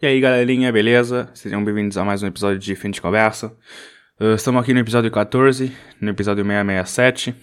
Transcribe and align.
E 0.00 0.06
aí 0.06 0.20
galerinha, 0.20 0.70
beleza? 0.70 1.28
Sejam 1.34 1.64
bem-vindos 1.64 1.98
a 1.98 2.04
mais 2.04 2.22
um 2.22 2.28
episódio 2.28 2.56
de 2.60 2.76
Fim 2.76 2.88
de 2.88 3.00
Conversa. 3.00 3.52
Uh, 4.20 4.34
estamos 4.36 4.62
aqui 4.62 4.72
no 4.72 4.78
episódio 4.78 5.10
14, 5.10 5.76
no 6.00 6.10
episódio 6.10 6.44
667. 6.44 7.34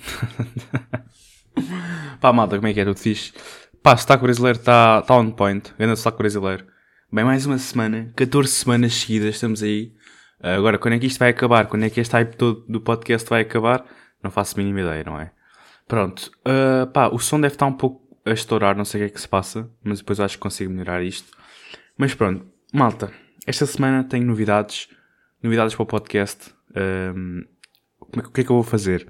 Pá, 2.21 2.31
malta, 2.31 2.55
como 2.55 2.69
é 2.69 2.73
que 2.73 2.79
é? 2.79 2.85
Tudo 2.85 2.97
fixe? 2.97 3.33
Pá, 3.83 3.93
o 3.93 3.97
sotaque 3.97 4.23
brasileiro 4.23 4.57
está 4.57 5.01
tá 5.01 5.17
on 5.17 5.31
point. 5.31 5.73
Grande 5.77 5.99
sotaque 5.99 6.19
brasileiro. 6.19 6.65
Bem, 7.11 7.25
mais 7.25 7.45
uma 7.45 7.57
semana, 7.57 8.13
14 8.15 8.49
semanas 8.49 8.93
seguidas, 8.93 9.35
estamos 9.35 9.61
aí. 9.61 9.91
Uh, 10.41 10.55
agora, 10.57 10.77
quando 10.77 10.93
é 10.93 10.99
que 10.99 11.07
isto 11.07 11.19
vai 11.19 11.31
acabar? 11.31 11.65
Quando 11.65 11.83
é 11.83 11.89
que 11.89 11.99
este 11.99 12.13
hype 12.13 12.37
todo 12.37 12.63
do 12.69 12.79
podcast 12.79 13.29
vai 13.29 13.41
acabar? 13.41 13.85
Não 14.23 14.31
faço 14.31 14.55
a 14.55 14.63
mínima 14.63 14.79
ideia, 14.79 15.03
não 15.03 15.19
é? 15.19 15.29
Pronto. 15.89 16.31
Uh, 16.47 16.87
pá, 16.87 17.09
o 17.09 17.19
som 17.19 17.41
deve 17.41 17.55
estar 17.55 17.65
um 17.65 17.73
pouco 17.73 18.17
a 18.25 18.31
estourar, 18.31 18.77
não 18.77 18.85
sei 18.85 19.01
o 19.01 19.03
que 19.03 19.11
é 19.11 19.13
que 19.13 19.19
se 19.19 19.27
passa, 19.27 19.69
mas 19.83 19.99
depois 19.99 20.21
acho 20.21 20.37
que 20.37 20.41
consigo 20.41 20.71
melhorar 20.71 21.03
isto. 21.03 21.34
Mas 21.97 22.13
pronto, 22.13 22.45
malta, 22.73 23.13
esta 23.47 23.65
semana 23.65 24.03
tenho 24.03 24.25
novidades, 24.25 24.89
novidades 25.41 25.73
para 25.73 25.83
o 25.83 25.85
podcast. 25.85 26.53
Um, 27.15 27.45
o 27.99 28.31
que 28.31 28.41
é 28.41 28.43
que 28.43 28.49
eu 28.49 28.55
vou 28.55 28.63
fazer? 28.63 29.07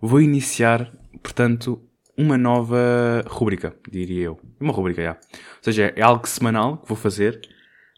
Vou 0.00 0.20
iniciar, 0.20 0.92
portanto, 1.22 1.80
uma 2.18 2.36
nova 2.36 3.22
rubrica, 3.28 3.76
diria 3.88 4.24
eu. 4.24 4.40
Uma 4.58 4.72
rubrica, 4.72 5.00
já. 5.00 5.12
Ou 5.12 5.62
seja, 5.62 5.92
é 5.94 6.02
algo 6.02 6.26
semanal 6.26 6.78
que 6.78 6.88
vou 6.88 6.96
fazer 6.96 7.40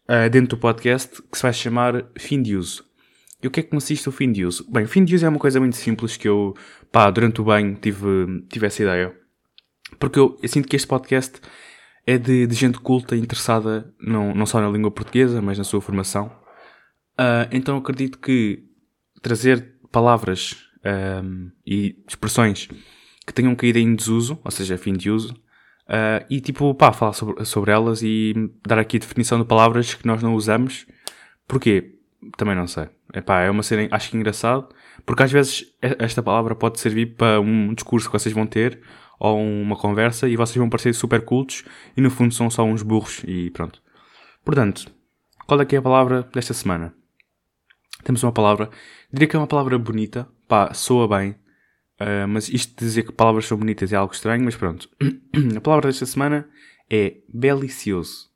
uh, 0.05 0.29
dentro 0.29 0.57
do 0.57 0.61
podcast 0.61 1.23
que 1.23 1.37
se 1.37 1.43
vai 1.43 1.55
chamar 1.55 2.05
Fim 2.19 2.43
de 2.43 2.57
Uso. 2.57 2.85
E 3.43 3.47
o 3.47 3.51
que 3.51 3.61
é 3.61 3.63
que 3.63 3.71
consiste 3.71 4.07
o 4.07 4.13
fim 4.13 4.33
de 4.33 4.45
uso? 4.45 4.71
Bem, 4.71 4.85
o 4.85 4.89
fim 4.89 5.05
de 5.05 5.15
uso 5.15 5.25
é 5.25 5.29
uma 5.29 5.39
coisa 5.39 5.61
muito 5.61 5.77
simples 5.77 6.17
que 6.17 6.29
eu, 6.29 6.55
pá, 6.91 7.11
durante 7.11 7.41
o 7.41 7.45
banho 7.45 7.75
tive, 7.77 8.45
tive 8.51 8.67
essa 8.67 8.83
ideia. 8.83 9.15
Porque 9.99 10.19
eu, 10.19 10.39
eu 10.43 10.49
sinto 10.49 10.67
que 10.67 10.77
este 10.77 10.89
podcast 10.89 11.41
é 12.07 12.17
de, 12.17 12.47
de 12.47 12.55
gente 12.55 12.79
culta 12.79 13.17
interessada 13.17 13.93
não, 14.01 14.33
não 14.33 14.47
só 14.47 14.61
na 14.61 14.71
língua 14.71 14.91
portuguesa, 14.91 15.43
mas 15.43 15.59
na 15.59 15.65
sua 15.65 15.81
formação. 15.81 16.27
Uh, 17.19 17.49
então 17.51 17.77
acredito 17.77 18.19
que 18.19 18.63
trazer 19.21 19.75
palavras 19.91 20.57
um, 21.25 21.51
e 21.67 21.97
expressões 22.09 22.69
que 23.27 23.33
tenham 23.33 23.57
caído 23.57 23.79
em 23.79 23.95
desuso, 23.95 24.39
ou 24.45 24.51
seja, 24.51 24.79
fim 24.79 24.93
de 24.93 25.11
uso, 25.11 25.33
uh, 25.89 26.25
e 26.31 26.41
tipo, 26.41 26.73
pá, 26.75 26.93
falar 26.93 27.13
sobre, 27.13 27.45
sobre 27.45 27.73
elas 27.73 28.03
e 28.03 28.35
dar 28.65 28.79
aqui 28.79 28.99
definição 28.99 29.41
de 29.41 29.45
palavras 29.45 29.95
que 29.95 30.07
nós 30.07 30.23
não 30.23 30.35
usamos. 30.35 30.87
Porquê? 31.49 31.95
Também 32.37 32.55
não 32.55 32.69
sei. 32.69 32.89
Epá, 33.13 33.41
é 33.41 33.51
uma 33.51 33.63
cena, 33.63 33.89
acho 33.91 34.11
que 34.11 34.17
engraçado, 34.17 34.69
porque 35.05 35.23
às 35.23 35.33
vezes 35.33 35.65
esta 35.81 36.23
palavra 36.23 36.55
pode 36.55 36.79
servir 36.79 37.17
para 37.17 37.41
um 37.41 37.75
discurso 37.75 38.09
que 38.09 38.13
vocês 38.13 38.35
vão 38.35 38.47
ter 38.47 38.81
ou 39.19 39.41
uma 39.41 39.77
conversa 39.77 40.29
e 40.29 40.37
vocês 40.37 40.57
vão 40.57 40.69
parecer 40.69 40.95
super 40.95 41.25
cultos 41.25 41.65
e 41.97 42.01
no 42.01 42.11
fundo 42.11 42.35
são 42.35 42.51
só 42.51 42.65
uns 42.65 42.83
burros 42.83 43.23
e 43.27 43.51
pronto. 43.51 43.83
Portanto, 44.45 44.91
qual 45.47 45.61
é 45.61 45.65
que 45.65 45.77
é 45.77 45.79
a 45.79 45.83
palavra 45.83 46.23
desta 46.33 46.55
semana? 46.55 46.95
Temos 48.05 48.23
uma 48.23 48.33
palavra, 48.33 48.71
diria 49.13 49.29
que 49.29 49.37
é 49.37 49.39
uma 49.39 49.47
palavra 49.47 49.79
bonita, 49.79 50.29
pá, 50.47 50.73
soa 50.75 51.09
bem, 51.09 51.31
uh, 52.01 52.29
mas 52.29 52.49
isto 52.49 52.79
de 52.79 52.85
dizer 52.85 53.03
que 53.03 53.13
palavras 53.13 53.47
são 53.47 53.59
bonitas 53.59 53.93
é 53.93 53.97
algo 53.97 54.13
estranho, 54.13 54.45
mas 54.45 54.55
pronto. 54.55 54.89
a 55.57 55.61
palavra 55.61 55.89
desta 55.89 56.07
semana 56.07 56.49
é 56.91 57.17
belicioso. 57.33 58.31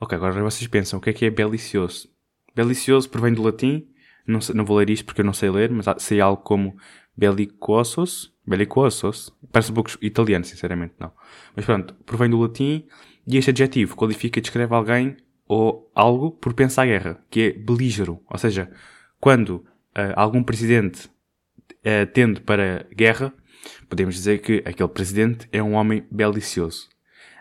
Ok, 0.00 0.16
agora 0.16 0.42
vocês 0.42 0.66
pensam, 0.66 0.98
o 0.98 1.02
que 1.02 1.10
é 1.10 1.12
que 1.12 1.24
é 1.24 1.30
belicioso? 1.30 2.08
Belicioso 2.54 3.08
provém 3.08 3.32
do 3.32 3.42
latim, 3.42 3.86
não, 4.26 4.40
sei, 4.40 4.54
não 4.54 4.64
vou 4.64 4.78
ler 4.78 4.90
isto 4.90 5.04
porque 5.04 5.20
eu 5.20 5.24
não 5.24 5.32
sei 5.32 5.50
ler, 5.50 5.70
mas 5.70 5.86
sei 5.98 6.20
algo 6.20 6.42
como 6.42 6.76
bellicosos, 7.16 8.34
bellicosos, 8.50 9.32
parece 9.52 9.70
um 9.70 9.74
pouco 9.74 9.90
italiano, 10.02 10.44
sinceramente, 10.44 10.94
não. 10.98 11.12
Mas 11.54 11.64
pronto, 11.64 11.94
provém 12.04 12.28
do 12.28 12.40
latim 12.40 12.84
e 13.26 13.36
este 13.38 13.50
adjetivo 13.50 13.96
qualifica 13.96 14.40
e 14.40 14.42
descreve 14.42 14.74
alguém 14.74 15.16
ou 15.46 15.90
algo 15.94 16.32
por 16.32 16.52
pensar 16.52 16.84
guerra, 16.84 17.24
que 17.30 17.40
é 17.40 17.52
belígero. 17.52 18.20
Ou 18.28 18.38
seja, 18.38 18.70
quando 19.20 19.50
uh, 19.50 20.12
algum 20.16 20.42
presidente 20.42 21.06
uh, 21.06 22.06
tende 22.12 22.40
para 22.40 22.86
guerra, 22.94 23.32
podemos 23.88 24.16
dizer 24.16 24.40
que 24.40 24.62
aquele 24.66 24.88
presidente 24.88 25.48
é 25.52 25.62
um 25.62 25.74
homem 25.74 26.04
belicioso. 26.10 26.88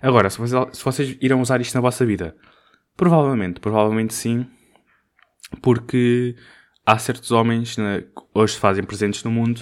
Agora, 0.01 0.29
se 0.29 0.37
vocês, 0.37 0.77
se 0.77 0.85
vocês 0.85 1.17
irão 1.19 1.41
usar 1.41 1.59
isto 1.59 1.73
na 1.75 1.81
vossa 1.81 2.05
vida, 2.05 2.35
provavelmente, 2.95 3.59
provavelmente 3.59 4.13
sim, 4.13 4.47
porque 5.61 6.35
há 6.85 6.97
certos 6.97 7.31
homens 7.31 7.77
né, 7.77 8.01
que 8.01 8.23
hoje 8.33 8.53
se 8.53 8.59
fazem 8.59 8.83
presentes 8.83 9.23
no 9.23 9.31
mundo 9.31 9.61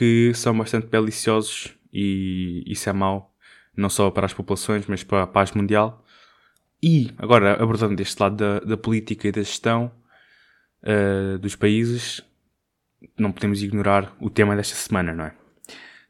que 0.00 0.32
são 0.32 0.56
bastante 0.56 0.86
beliciosos 0.86 1.76
e 1.92 2.64
isso 2.66 2.88
é 2.88 2.92
mau, 2.94 3.36
não 3.76 3.90
só 3.90 4.10
para 4.10 4.24
as 4.24 4.32
populações, 4.32 4.86
mas 4.86 5.04
para 5.04 5.24
a 5.24 5.26
paz 5.26 5.52
mundial. 5.52 6.02
E, 6.82 7.10
agora, 7.18 7.62
abordando 7.62 7.96
deste 7.96 8.18
lado 8.18 8.34
da, 8.34 8.60
da 8.60 8.78
política 8.78 9.28
e 9.28 9.32
da 9.32 9.42
gestão 9.42 9.92
uh, 10.82 11.38
dos 11.38 11.54
países, 11.54 12.22
não 13.18 13.30
podemos 13.30 13.62
ignorar 13.62 14.16
o 14.18 14.30
tema 14.30 14.56
desta 14.56 14.74
semana, 14.74 15.12
não 15.12 15.26
é? 15.26 15.34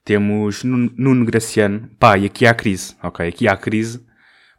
Temos 0.05 0.63
Nuno 0.63 1.25
Graciano, 1.25 1.91
pá, 1.99 2.17
e 2.17 2.27
aqui 2.27 2.47
há 2.47 2.55
crise, 2.55 2.95
ok? 3.03 3.27
Aqui 3.27 3.49
há 3.49 3.57
crise, 3.57 4.07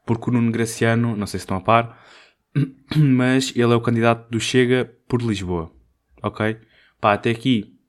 porque 0.06 0.30
o 0.30 0.34
Nuno 0.34 0.52
Graciano, 0.52 1.16
não 1.16 1.25
sei 1.25 1.40
se 1.40 1.46
estão 1.46 1.56
a 1.56 1.62
par, 1.62 2.06
mas 2.97 3.53
ele 3.56 3.72
é 3.72 3.75
o 3.78 3.81
candidato 3.81 4.30
do 4.30 4.41
Chega 4.41 4.94
por 5.08 5.22
Lisboa, 5.22 5.72
ok? 6.22 6.58
Pá, 7.00 7.14
até 7.14 7.30
aqui 7.30 7.80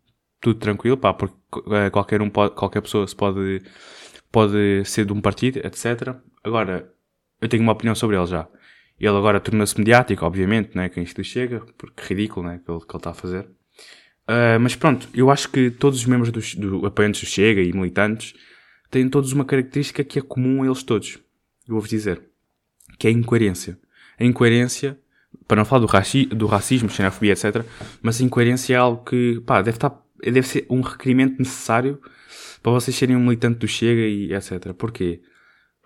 tudo 0.43 0.59
tranquilo, 0.59 0.97
pá, 0.99 1.15
porque 1.15 1.35
uh, 1.57 1.91
qualquer 1.91 2.21
um 2.21 2.29
pode, 2.29 2.55
qualquer 2.55 2.83
pessoa 2.83 3.07
se 3.07 3.15
pode, 3.15 3.63
pode 4.31 4.85
ser 4.85 5.07
de 5.07 5.13
um 5.13 5.21
partido, 5.21 5.59
etc. 5.59 6.17
Agora, 6.43 6.93
eu 7.41 7.49
tenho 7.49 7.63
uma 7.63 7.73
opinião 7.73 7.95
sobre 7.95 8.17
ele 8.17 8.27
já. 8.27 8.49
Ele 8.99 9.17
agora 9.17 9.41
tornou-se 9.41 9.79
mediático, 9.79 10.27
obviamente, 10.27 10.77
né, 10.77 10.89
que 10.89 11.01
isto 11.01 11.23
chega, 11.23 11.61
porque 11.79 12.03
ridículo, 12.03 12.47
né, 12.47 12.61
ele, 12.69 12.81
que 12.81 12.91
ele 12.91 12.97
está 12.97 13.11
a 13.11 13.15
fazer. 13.15 13.45
Uh, 14.29 14.59
mas 14.61 14.75
pronto, 14.75 15.09
eu 15.15 15.31
acho 15.31 15.49
que 15.49 15.71
todos 15.71 16.01
os 16.01 16.07
membros 16.07 16.31
dos, 16.31 16.55
do 16.57 16.85
apoiantes 16.87 17.21
do 17.21 17.27
Chega 17.27 17.61
e 17.61 17.73
militantes 17.73 18.35
têm 18.91 19.09
todos 19.09 19.33
uma 19.33 19.45
característica 19.45 20.05
que 20.05 20.19
é 20.19 20.23
comum 20.23 20.63
a 20.63 20.67
eles 20.67 20.83
todos. 20.83 21.19
Eu 21.67 21.75
vou-vos 21.75 21.89
dizer. 21.89 22.21
Que 22.99 23.07
é 23.07 23.11
a 23.11 23.13
incoerência. 23.13 23.79
A 24.19 24.25
incoerência, 24.25 24.99
para 25.47 25.57
não 25.57 25.65
falar 25.65 25.81
do, 25.81 25.87
raci 25.87 26.27
do 26.27 26.47
racismo, 26.47 26.91
xenofobia, 26.91 27.33
etc., 27.33 27.65
mas 28.01 28.21
a 28.21 28.25
incoerência 28.25 28.75
é 28.75 28.77
algo 28.77 29.05
que, 29.05 29.41
pá, 29.47 29.63
deve 29.63 29.77
estar 29.77 30.02
deve 30.23 30.47
ser 30.47 30.67
um 30.71 30.81
requerimento 30.81 31.39
necessário 31.39 32.01
para 32.63 32.73
vocês 32.73 32.97
serem 32.97 33.17
um 33.17 33.21
militante 33.21 33.59
do 33.59 33.69
Chega 33.69 34.03
e 34.03 34.33
etc. 34.33 34.73
Porquê? 34.73 35.21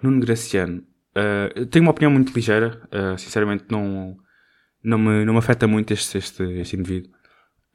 Nuno 0.03 0.21
Graciano, 0.21 0.83
uh, 1.17 1.67
tenho 1.67 1.85
uma 1.85 1.91
opinião 1.91 2.11
muito 2.11 2.35
ligeira, 2.35 2.83
uh, 2.93 3.19
sinceramente 3.19 3.65
não, 3.71 4.17
não, 4.85 4.99
me, 4.99 5.25
não 5.25 5.33
me 5.33 5.39
afeta 5.39 5.67
muito 5.67 5.93
este, 5.93 6.19
este, 6.19 6.43
este 6.43 6.77
indivíduo. 6.77 7.11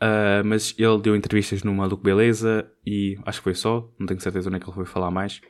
Uh, 0.02 0.42
mas 0.44 0.74
ele 0.80 1.00
deu 1.00 1.16
entrevistas 1.16 1.62
no 1.62 1.74
Maluco 1.76 2.02
Beleza 2.02 2.68
e 2.84 3.20
acho 3.24 3.40
que 3.40 3.44
foi 3.44 3.54
só, 3.54 3.88
não 4.00 4.08
tenho 4.08 4.20
certeza 4.20 4.50
onde 4.50 4.58
é 4.58 4.60
que 4.60 4.66
ele 4.66 4.76
foi 4.76 4.86
falar 4.86 5.12
mais. 5.12 5.42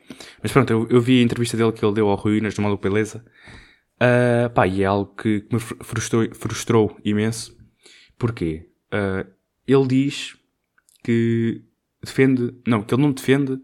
Mas 0.42 0.52
pronto, 0.52 0.72
eu, 0.72 0.88
eu 0.90 1.00
vi 1.00 1.20
a 1.20 1.24
entrevista 1.24 1.56
dele 1.56 1.72
que 1.72 1.84
ele 1.84 1.94
deu 1.94 2.10
ao 2.10 2.16
Ruínas 2.16 2.58
no 2.58 2.64
Maluco 2.64 2.84
Beleza. 2.84 3.24
Uh, 3.96 4.50
pá, 4.50 4.68
e 4.68 4.82
é 4.82 4.86
algo 4.86 5.14
que, 5.16 5.42
que 5.42 5.54
me 5.54 5.60
frustrou, 5.60 6.28
frustrou 6.34 7.00
imenso. 7.06 7.56
Porquê? 8.18 8.68
Uh, 8.94 9.30
ele 9.66 9.88
diz 9.88 10.36
que 11.04 11.64
defende. 12.04 12.54
Não, 12.68 12.84
que 12.84 12.94
ele 12.94 13.02
não 13.02 13.12
defende 13.12 13.60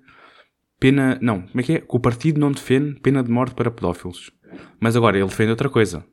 pena. 0.79 1.17
Não, 1.21 1.41
como 1.41 1.59
é 1.59 1.63
que 1.63 1.73
é? 1.73 1.79
Que 1.79 1.95
o 1.95 1.99
partido 1.99 2.39
não 2.39 2.51
defende 2.51 2.99
pena 2.99 3.23
de 3.23 3.31
morte 3.31 3.55
para 3.55 3.71
pedófilos. 3.71 4.31
Mas 4.79 4.95
agora 4.95 5.17
ele 5.17 5.27
defende 5.27 5.51
outra 5.51 5.69
coisa. 5.69 6.05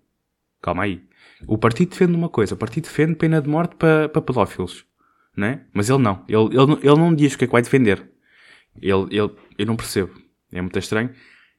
Calma 0.61 0.85
aí. 0.85 1.03
O 1.47 1.59
partido 1.59 1.91
defende 1.91 2.15
uma 2.15 2.29
coisa, 2.29 2.55
o 2.55 2.59
partido 2.59 2.85
defende 2.85 3.17
pena 3.17 3.41
de 3.41 3.49
morte 3.49 3.77
para, 3.77 4.09
para 4.09 4.23
pedófilos. 4.23 4.87
Não 5.37 5.47
é? 5.47 5.65
Mas 5.73 5.91
ele 5.91 5.99
não. 5.99 6.25
Ele, 6.29 6.57
ele, 6.57 6.73
ele 6.83 6.99
não 6.99 7.15
diz 7.15 7.35
o 7.35 7.39
que 7.39 7.45
é 7.45 7.47
que 7.47 7.53
vai 7.53 7.63
defender. 7.63 8.09
Ele, 8.81 9.07
ele, 9.11 9.31
eu 9.59 9.67
não 9.67 9.77
percebo. 9.77 10.13
É 10.53 10.61
muito 10.61 10.79
estranho. 10.79 11.11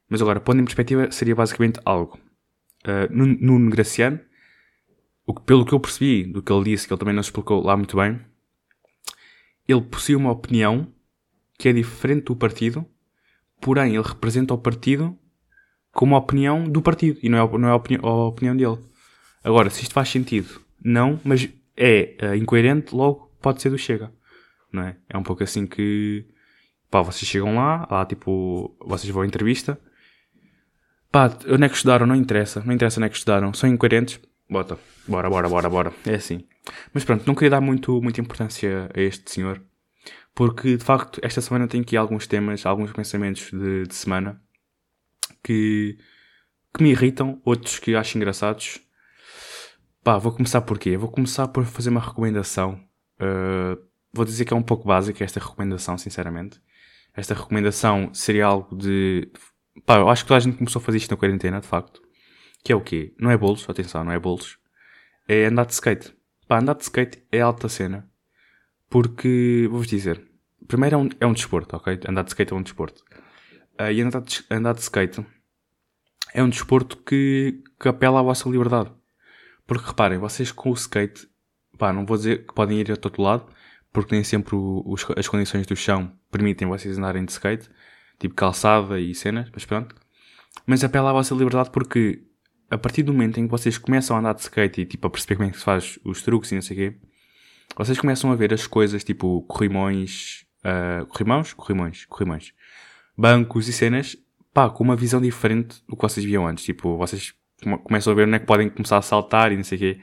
Mas 0.10 0.22
agora, 0.22 0.40
pondo 0.40 0.62
em 0.62 0.66
perspectiva, 0.66 1.12
seria 1.12 1.36
basicamente 1.36 1.80
algo. 1.84 2.20
Uh, 2.86 3.12
Nuno 3.12 3.70
Graciano, 3.72 4.20
o 5.26 5.34
que, 5.34 5.42
pelo 5.42 5.66
que 5.66 5.74
eu 5.74 5.80
percebi 5.80 6.24
do 6.24 6.42
que 6.42 6.54
ele 6.54 6.66
disse, 6.66 6.88
que 6.88 6.94
ele 6.94 7.00
também 7.00 7.14
não 7.14 7.22
explicou 7.22 7.64
lá 7.64 7.76
muito 7.76 7.98
bem, 7.98 8.22
ele 9.68 9.82
possui 9.82 10.16
uma 10.16 10.32
opinião 10.32 10.88
que 11.58 11.70
é 11.70 11.74
diferente 11.74 12.26
do 12.26 12.36
partido, 12.36 12.86
porém 13.62 13.96
ele 13.96 14.04
representa 14.04 14.54
o 14.54 14.58
partido 14.58 15.18
como 15.92 16.16
a 16.16 16.20
opinião 16.20 16.66
do 16.66 16.82
partido 16.82 17.18
e 17.24 17.30
não 17.30 17.38
é, 17.38 17.58
não 17.58 17.68
é 17.70 17.72
a, 17.72 17.76
opini 17.76 18.00
a 18.02 18.10
opinião 18.10 18.56
dele. 18.56 18.78
Agora, 19.44 19.70
se 19.70 19.84
isto 19.84 19.94
faz 19.94 20.10
sentido, 20.10 20.62
não, 20.84 21.20
mas 21.24 21.50
é 21.78 22.18
uh, 22.22 22.36
incoerente, 22.36 22.94
logo 22.94 23.32
pode 23.42 23.62
ser 23.62 23.70
do 23.70 23.78
Chega, 23.78 24.12
não 24.72 24.84
é? 24.84 24.98
É 25.10 25.18
um 25.18 25.24
pouco 25.24 25.44
assim 25.44 25.66
que, 25.66 26.26
pá, 26.92 27.02
vocês 27.02 27.30
chegam 27.30 27.56
lá, 27.56 27.88
lá 27.90 28.06
tipo, 28.06 28.76
vocês 28.86 29.12
vão 29.12 29.24
à 29.24 29.26
entrevista, 29.26 29.80
pá, 31.12 31.28
onde 31.48 31.64
é 31.64 31.70
que 31.70 31.76
estudaram, 31.76 32.06
não 32.06 32.16
interessa, 32.16 32.62
não 32.66 32.74
interessa 32.74 33.00
onde 33.00 33.08
é 33.08 33.10
que 33.10 33.18
estudaram, 33.18 33.54
são 33.54 33.70
incoerentes, 33.70 34.20
bota, 34.50 34.78
bora, 35.08 35.30
bora, 35.30 35.50
bora, 35.50 35.70
bora, 35.70 35.94
é 36.06 36.16
assim. 36.16 36.46
Mas 36.94 37.04
pronto, 37.04 37.26
não 37.26 37.36
queria 37.36 37.52
dar 37.52 37.62
muito, 37.62 38.02
muita 38.02 38.22
importância 38.22 38.90
a 38.96 39.00
este 39.00 39.32
senhor, 39.32 39.62
porque 40.34 40.78
de 40.78 40.84
facto 40.84 41.20
esta 41.24 41.42
semana 41.42 41.68
tenho 41.68 41.84
aqui 41.84 41.96
alguns 41.96 42.28
temas, 42.28 42.66
alguns 42.66 42.92
pensamentos 42.92 43.52
de, 43.52 43.84
de 43.88 43.96
semana 43.96 44.42
que, 45.44 45.98
que 46.74 46.84
me 46.84 46.92
irritam, 46.92 47.42
outros 47.46 47.80
que 47.80 47.96
acho 47.96 48.18
engraçados. 48.18 48.82
Pá, 50.04 50.18
vou 50.18 50.32
começar 50.32 50.62
por 50.62 50.78
quê? 50.78 50.98
Vou 50.98 51.10
começar 51.10 51.48
por 51.48 51.66
fazer 51.66 51.90
uma 51.90 52.00
recomendação. 52.00 52.80
Uh, 53.20 53.82
vou 54.14 54.24
dizer 54.26 54.46
que 54.46 54.54
é 54.54 54.56
um 54.56 54.62
pouco 54.62 54.88
básica 54.88 55.24
esta 55.24 55.40
recomendação, 55.40 55.98
sinceramente. 55.98 56.62
Esta 57.16 57.34
recomendação 57.34 58.14
seria 58.14 58.46
algo 58.46 58.76
de. 58.76 59.32
Pá, 59.86 59.98
eu 59.98 60.10
acho 60.10 60.24
que 60.24 60.28
toda 60.28 60.38
a 60.38 60.42
gente 60.42 60.58
começou 60.58 60.80
a 60.80 60.84
fazer 60.84 60.98
isto 60.98 61.12
na 61.12 61.18
quarentena, 61.18 61.60
de 61.60 61.68
facto. 61.68 62.05
Que 62.66 62.74
é 62.74 62.76
o 62.76 62.82
quê? 62.82 63.14
Não 63.20 63.30
é 63.30 63.38
bolos, 63.38 63.70
atenção, 63.70 64.04
não 64.04 64.12
é 64.12 64.18
bolos. 64.18 64.58
É 65.28 65.46
andar 65.46 65.68
de 65.68 65.74
skate. 65.74 66.12
Pá, 66.48 66.58
andar 66.58 66.74
de 66.74 66.82
skate 66.82 67.24
é 67.32 67.40
alta 67.40 67.70
cena. 67.70 68.10
Porque, 68.90 69.68
vou-vos 69.70 69.88
dizer, 69.88 70.20
primeiro 70.68 70.96
é 70.96 70.98
um, 70.98 71.10
é 71.20 71.28
um 71.28 71.34
desporto, 71.34 71.76
ok? 71.76 72.00
Andar 72.10 72.24
de 72.24 72.30
skate 72.30 72.54
é 72.54 72.56
um 72.56 72.64
desporto. 72.64 73.04
Uh, 73.80 73.92
e 73.92 74.02
andar 74.02 74.22
de, 74.22 74.44
andar 74.50 74.74
de 74.74 74.82
skate 74.82 75.24
é 76.34 76.42
um 76.42 76.50
desporto 76.50 76.98
que, 76.98 77.62
que 77.80 77.88
apela 77.88 78.20
à 78.20 78.24
vossa 78.24 78.50
liberdade. 78.50 78.92
Porque 79.68 79.86
reparem, 79.86 80.18
vocês 80.18 80.52
com 80.52 80.72
o 80.72 80.74
skate, 80.74 81.30
pá, 81.78 81.94
não 81.94 82.04
vou 82.04 82.18
dizer 82.18 82.48
que 82.48 82.54
podem 82.56 82.80
ir 82.80 82.92
a 82.92 82.98
todo 82.98 83.22
lado, 83.22 83.46
porque 83.94 84.16
nem 84.16 84.24
sempre 84.24 84.56
o, 84.56 84.82
os, 84.88 85.06
as 85.16 85.28
condições 85.28 85.68
do 85.68 85.76
chão 85.76 86.12
permitem 86.32 86.68
vocês 86.68 86.98
andarem 86.98 87.26
de 87.26 87.32
skate, 87.32 87.70
tipo 88.18 88.34
calçada 88.34 89.00
e 89.00 89.14
cenas, 89.14 89.52
mas 89.54 89.66
pronto. 89.66 89.96
Mas 90.66 90.84
apela 90.84 91.12
à 91.12 91.14
vossa 91.14 91.36
liberdade 91.36 91.70
porque 91.70 92.26
a 92.70 92.78
partir 92.78 93.04
do 93.04 93.14
momento 93.14 93.40
em 93.40 93.46
que 93.46 93.52
vocês 93.52 93.78
começam 93.78 94.16
a 94.16 94.20
andar 94.20 94.34
de 94.34 94.42
skate 94.42 94.82
e 94.82 94.86
tipo 94.86 95.08
a 95.08 95.10
perceber 95.10 95.36
como 95.36 95.50
é 95.50 95.52
que 95.52 95.58
se 95.58 95.64
faz 95.64 96.00
os 96.04 96.22
truques 96.22 96.52
e 96.52 96.56
não 96.56 96.62
sei 96.62 96.76
o 96.76 96.80
quê, 96.80 96.98
vocês 97.78 98.00
começam 98.00 98.32
a 98.32 98.36
ver 98.36 98.54
as 98.54 98.68
coisas 98.68 99.04
tipo 99.04 99.42
corrimões, 99.44 100.46
uh, 100.64 101.06
corrimões, 101.08 101.54
corrimões, 101.54 102.06
corrimões, 102.06 102.54
bancos 103.18 103.68
e 103.68 103.74
cenas, 103.74 104.18
pá, 104.54 104.70
com 104.70 104.84
uma 104.84 104.96
visão 104.96 105.22
diferente 105.22 105.84
do 105.88 105.96
que 105.96 106.02
vocês 106.02 106.26
viam 106.26 106.48
antes. 106.48 106.64
Tipo, 106.64 106.98
vocês 106.98 107.34
começam 107.84 108.14
a 108.14 108.16
ver 108.16 108.28
onde 108.28 108.36
é 108.36 108.40
que 108.40 108.46
podem 108.46 108.70
começar 108.70 108.98
a 108.98 109.02
saltar 109.02 109.52
e 109.52 109.58
não 109.58 109.64
sei 109.64 109.78
o 109.78 109.80
quê. 109.80 110.02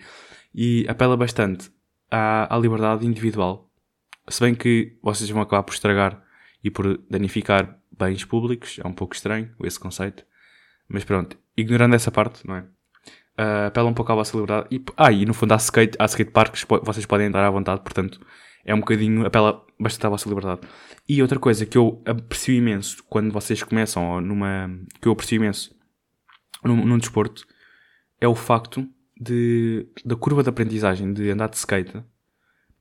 E 0.55 0.87
apela 0.89 1.17
bastante 1.17 1.71
à, 2.11 2.55
à 2.55 2.59
liberdade 2.59 3.07
individual. 3.07 3.71
Se 4.29 4.41
bem 4.41 4.55
que 4.55 4.97
vocês 5.03 5.29
vão 5.31 5.43
acabar 5.43 5.63
por 5.63 5.73
estragar 5.73 6.23
e 6.63 6.71
por 6.71 6.99
danificar 7.11 7.79
bens 7.91 8.25
públicos, 8.25 8.79
é 8.83 8.87
um 8.87 8.93
pouco 8.93 9.15
estranho 9.15 9.51
esse 9.65 9.81
conceito. 9.81 10.25
Mas 10.89 11.05
pronto, 11.05 11.39
ignorando 11.57 11.95
essa 11.95 12.11
parte, 12.11 12.47
não 12.47 12.57
é? 12.57 12.61
Uh, 13.39 13.67
apela 13.69 13.89
um 13.89 13.95
pouco 13.95 14.13
à 14.13 14.15
vossa 14.15 14.37
liberdade. 14.37 14.69
E, 14.71 14.85
ah, 14.97 15.11
e 15.11 15.25
no 15.25 15.35
fundo 15.35 15.53
há 15.53 15.57
skate, 15.57 15.97
há 15.99 16.05
skate 16.05 16.31
parks, 16.31 16.67
vocês 16.83 17.07
podem 17.07 17.27
entrar 17.27 17.47
à 17.47 17.51
vontade, 17.51 17.83
portanto, 17.83 18.21
é 18.65 18.75
um 18.75 18.81
bocadinho, 18.81 19.27
apela 19.27 19.65
bastante 19.79 20.07
à 20.07 20.11
vossa 20.11 20.29
liberdade. 20.29 20.61
E 21.09 21.21
outra 21.21 21.39
coisa 21.39 21.67
que 21.67 21.77
eu 21.77 22.03
aprecio 22.07 22.55
imenso 22.55 23.03
quando 23.09 23.33
vocês 23.33 23.63
começam 23.63 24.21
numa, 24.21 24.71
que 25.01 25.09
eu 25.09 25.13
aprecio 25.13 25.37
imenso 25.37 25.75
num, 26.65 26.85
num 26.85 26.99
desporto, 26.99 27.47
é 28.21 28.29
o 28.29 28.35
facto 28.35 28.87
de, 29.21 29.89
da 30.05 30.15
curva 30.15 30.43
de 30.43 30.49
aprendizagem 30.49 31.13
de 31.13 31.31
andar 31.31 31.49
de 31.49 31.57
skate 31.57 32.05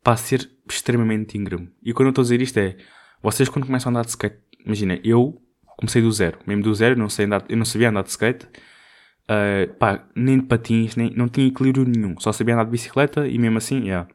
para 0.04 0.18
ser 0.18 0.50
extremamente 0.70 1.38
íngreme. 1.38 1.72
E 1.82 1.94
quando 1.94 2.08
eu 2.08 2.12
estou 2.12 2.22
a 2.22 2.26
dizer 2.26 2.42
isto 2.42 2.58
é, 2.58 2.78
vocês 3.22 3.50
quando 3.50 3.66
começam 3.66 3.90
a 3.90 3.92
andar 3.92 4.04
de 4.04 4.10
skate, 4.10 4.40
imagina, 4.66 5.00
eu 5.04 5.42
comecei 5.78 6.02
do 6.02 6.12
zero, 6.12 6.40
mesmo 6.46 6.64
do 6.64 6.74
zero, 6.74 6.98
não 6.98 7.10
sei 7.10 7.26
andar, 7.26 7.44
eu 7.50 7.58
não 7.58 7.66
sabia 7.66 7.90
andar 7.90 8.04
de 8.04 8.10
skate, 8.10 8.46
uh, 8.46 9.74
pá, 9.76 10.08
nem 10.16 10.40
de 10.40 10.46
patins, 10.46 10.96
nem, 10.96 11.12
não 11.12 11.28
tinha 11.28 11.48
equilíbrio 11.48 11.86
nenhum, 11.86 12.20
só 12.20 12.32
sabia 12.32 12.54
andar 12.54 12.66
de 12.66 12.72
bicicleta 12.72 13.28
e 13.28 13.38
mesmo 13.38 13.58
assim, 13.58 13.86
yeah. 13.86 14.08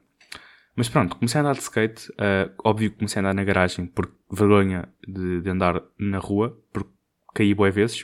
Mas 0.75 0.89
pronto, 0.89 1.17
comecei 1.17 1.41
a 1.41 1.43
andar 1.43 1.55
de 1.55 1.61
skate, 1.61 2.11
uh, 2.13 2.53
óbvio 2.63 2.91
que 2.91 2.99
comecei 2.99 3.21
a 3.21 3.23
andar 3.23 3.35
na 3.35 3.45
garagem 3.45 3.87
por 3.87 4.13
vergonha 4.31 4.89
de, 5.07 5.41
de 5.41 5.51
andar 5.51 5.83
na 5.99 6.19
rua, 6.19 6.59
porque 6.73 6.91
caí 7.35 7.55
boas 7.55 7.75
vezes. 7.75 8.03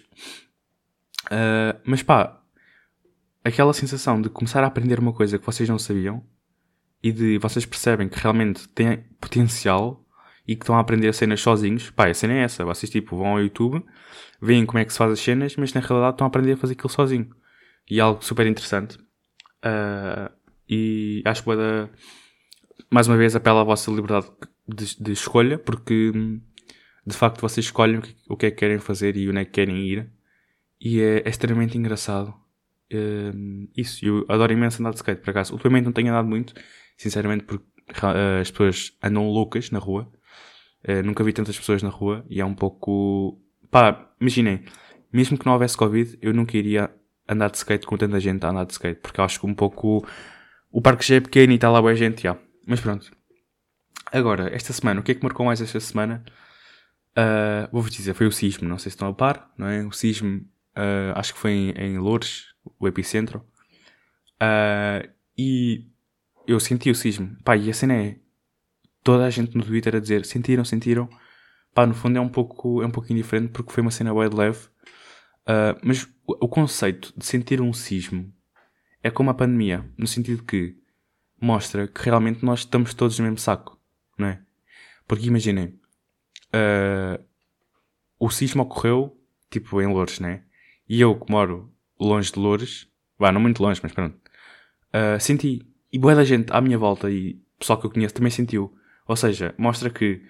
Uh, 1.26 1.78
mas 1.84 2.02
pá, 2.02 2.40
aquela 3.44 3.72
sensação 3.72 4.20
de 4.20 4.28
começar 4.28 4.62
a 4.64 4.66
aprender 4.66 4.98
uma 4.98 5.12
coisa 5.12 5.38
que 5.38 5.46
vocês 5.46 5.68
não 5.68 5.78
sabiam 5.78 6.24
e 7.02 7.12
de 7.12 7.38
vocês 7.38 7.66
percebem 7.66 8.08
que 8.08 8.18
realmente 8.18 8.68
tem 8.68 9.04
potencial 9.20 10.01
e 10.46 10.56
que 10.56 10.62
estão 10.62 10.76
a 10.76 10.80
aprender 10.80 11.12
cenas 11.14 11.40
sozinhos, 11.40 11.90
pá, 11.90 12.08
a 12.08 12.14
cena 12.14 12.34
é 12.34 12.38
essa. 12.38 12.64
Vocês 12.64 12.90
tipo 12.90 13.16
vão 13.16 13.28
ao 13.28 13.40
YouTube, 13.40 13.84
veem 14.40 14.66
como 14.66 14.78
é 14.78 14.84
que 14.84 14.92
se 14.92 14.98
faz 14.98 15.12
as 15.12 15.20
cenas, 15.20 15.56
mas 15.56 15.72
na 15.72 15.80
realidade 15.80 16.14
estão 16.14 16.26
a 16.26 16.28
aprender 16.28 16.52
a 16.52 16.56
fazer 16.56 16.74
aquilo 16.74 16.88
sozinho. 16.88 17.30
E 17.88 17.98
é 17.98 18.02
algo 18.02 18.24
super 18.24 18.46
interessante. 18.46 18.98
Uh, 19.64 20.32
e 20.68 21.22
acho 21.24 21.44
que 21.44 21.50
mais 22.90 23.06
uma 23.06 23.16
vez 23.16 23.36
apela 23.36 23.60
à 23.60 23.64
vossa 23.64 23.90
liberdade 23.90 24.26
de, 24.66 24.96
de, 25.00 25.12
escolha, 25.12 25.58
porque 25.58 26.12
de 27.06 27.16
facto 27.16 27.40
vocês 27.40 27.66
escolhem 27.66 27.98
o 27.98 28.02
que, 28.02 28.16
o 28.28 28.36
que 28.36 28.46
é 28.46 28.50
que 28.50 28.56
querem 28.56 28.78
fazer 28.78 29.16
e 29.16 29.28
onde 29.28 29.38
é 29.38 29.44
que 29.44 29.52
querem 29.52 29.78
ir. 29.78 30.10
E 30.80 31.00
é, 31.00 31.18
é 31.18 31.28
extremamente 31.28 31.78
engraçado 31.78 32.34
uh, 32.92 33.68
isso. 33.76 34.04
Eu 34.04 34.24
adoro 34.28 34.52
imenso 34.52 34.80
andar 34.80 34.90
de 34.90 34.96
skate, 34.96 35.20
por 35.20 35.30
acaso. 35.30 35.52
Ultimamente 35.52 35.84
não 35.84 35.92
tenho 35.92 36.08
andado 36.08 36.26
muito, 36.26 36.54
sinceramente, 36.96 37.44
porque 37.44 37.64
uh, 38.04 38.40
as 38.40 38.50
pessoas 38.50 38.96
andam 39.02 39.28
loucas 39.28 39.70
na 39.70 39.78
rua. 39.78 40.10
Uh, 40.88 41.02
nunca 41.04 41.22
vi 41.22 41.32
tantas 41.32 41.58
pessoas 41.58 41.82
na 41.82 41.88
rua 41.88 42.24
e 42.28 42.40
é 42.40 42.44
um 42.44 42.54
pouco. 42.54 43.40
Pá, 43.70 44.10
imaginem, 44.20 44.64
mesmo 45.12 45.38
que 45.38 45.46
não 45.46 45.52
houvesse 45.52 45.76
Covid, 45.76 46.18
eu 46.20 46.32
nunca 46.32 46.56
iria 46.56 46.90
andar 47.28 47.50
de 47.50 47.58
skate 47.58 47.86
com 47.86 47.96
tanta 47.96 48.18
gente 48.18 48.44
a 48.44 48.50
andar 48.50 48.64
de 48.64 48.72
skate, 48.72 49.00
porque 49.00 49.20
acho 49.20 49.40
que 49.40 49.46
um 49.46 49.54
pouco. 49.54 50.06
O 50.70 50.80
parque 50.80 51.06
já 51.06 51.16
é 51.16 51.20
pequeno 51.20 51.52
e 51.52 51.56
está 51.56 51.70
lá 51.70 51.80
boa 51.80 51.94
gente, 51.94 52.22
já. 52.22 52.36
Mas 52.66 52.80
pronto. 52.80 53.10
Agora, 54.10 54.54
esta 54.54 54.72
semana, 54.72 55.00
o 55.00 55.02
que 55.02 55.12
é 55.12 55.14
que 55.14 55.22
marcou 55.22 55.44
mais 55.44 55.60
esta 55.60 55.80
semana? 55.80 56.24
Uh, 57.12 57.68
Vou-vos 57.70 57.90
dizer, 57.90 58.14
foi 58.14 58.26
o 58.26 58.32
sismo, 58.32 58.68
não 58.68 58.78
sei 58.78 58.90
se 58.90 58.96
estão 58.96 59.08
a 59.08 59.14
par, 59.14 59.50
não 59.56 59.66
é? 59.66 59.84
O 59.84 59.92
sismo, 59.92 60.38
uh, 60.76 61.12
acho 61.14 61.34
que 61.34 61.40
foi 61.40 61.52
em, 61.52 61.70
em 61.72 61.98
Lourdes, 61.98 62.46
o 62.78 62.88
epicentro. 62.88 63.44
Uh, 64.42 65.08
e 65.36 65.86
eu 66.46 66.58
senti 66.58 66.90
o 66.90 66.94
sismo. 66.94 67.36
Pá, 67.44 67.56
e 67.56 67.70
a 67.70 67.74
cena 67.74 67.94
é 67.94 68.16
toda 69.02 69.24
a 69.24 69.30
gente 69.30 69.56
no 69.56 69.64
Twitter 69.64 69.96
a 69.96 70.00
dizer 70.00 70.24
sentiram, 70.24 70.64
sentiram. 70.64 71.08
Pá, 71.74 71.86
no 71.86 71.94
fundo 71.94 72.18
é 72.18 72.20
um 72.20 72.28
pouco, 72.28 72.82
é 72.82 72.86
um 72.86 72.90
pouco 72.90 73.12
indiferente 73.12 73.52
porque 73.52 73.72
foi 73.72 73.82
uma 73.82 73.90
cena 73.90 74.12
bem 74.14 74.28
leve. 74.28 74.66
Uh, 75.42 75.74
mas 75.82 76.04
o, 76.26 76.44
o, 76.44 76.48
conceito 76.48 77.12
de 77.16 77.24
sentir 77.24 77.60
um 77.60 77.72
sismo 77.72 78.32
é 79.02 79.10
como 79.10 79.30
a 79.30 79.34
pandemia, 79.34 79.84
no 79.98 80.06
sentido 80.06 80.44
que 80.44 80.76
mostra 81.40 81.88
que 81.88 82.04
realmente 82.04 82.44
nós 82.44 82.60
estamos 82.60 82.94
todos 82.94 83.18
no 83.18 83.24
mesmo 83.24 83.38
saco, 83.38 83.76
não 84.16 84.28
é? 84.28 84.40
Porque 85.08 85.26
imaginem, 85.26 85.80
uh, 86.54 87.22
o 88.20 88.30
sismo 88.30 88.62
ocorreu 88.62 89.18
tipo 89.50 89.82
em 89.82 89.86
Lourdes, 89.86 90.20
né? 90.20 90.44
E 90.88 91.00
eu 91.00 91.18
que 91.18 91.30
moro 91.30 91.74
longe 91.98 92.30
de 92.30 92.38
Loures, 92.38 92.88
vá, 93.18 93.32
não 93.32 93.40
muito 93.40 93.60
longe, 93.60 93.80
mas 93.82 93.92
pronto, 93.92 94.16
uh, 94.16 95.20
senti. 95.20 95.66
E 95.92 95.98
boa 95.98 96.14
da 96.14 96.24
gente 96.24 96.52
à 96.52 96.60
minha 96.60 96.78
volta 96.78 97.10
e 97.10 97.42
pessoal 97.58 97.80
que 97.80 97.86
eu 97.86 97.90
conheço 97.90 98.14
também 98.14 98.30
sentiu. 98.30 98.74
Ou 99.06 99.16
seja, 99.16 99.54
mostra 99.58 99.90
que, 99.90 100.22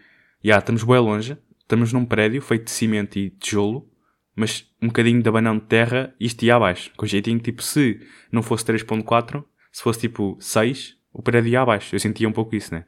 já, 0.43 0.59
estamos 0.59 0.83
bem 0.85 0.99
longe, 0.99 1.37
estamos 1.61 1.93
num 1.93 2.05
prédio 2.05 2.41
feito 2.43 2.65
de 2.65 2.71
cimento 2.71 3.19
e 3.19 3.31
tijolo, 3.31 3.89
mas 4.35 4.71
um 4.81 4.87
bocadinho 4.87 5.23
de 5.23 5.29
abanão 5.29 5.59
de 5.59 5.65
terra, 5.65 6.15
isto 6.19 6.43
ia 6.45 6.57
abaixo. 6.57 6.91
Com 6.97 7.07
jeitinho, 7.07 7.39
tipo, 7.39 7.63
se 7.63 8.01
não 8.31 8.43
fosse 8.43 8.65
3.4, 8.65 9.45
se 9.71 9.83
fosse 9.83 10.01
tipo 10.01 10.37
6, 10.41 10.97
o 11.13 11.23
prédio 11.23 11.51
ia 11.51 11.61
abaixo. 11.61 11.95
Eu 11.95 12.01
sentia 12.01 12.29
um 12.29 12.33
pouco 12.33 12.55
isso, 12.57 12.75
né? 12.75 12.87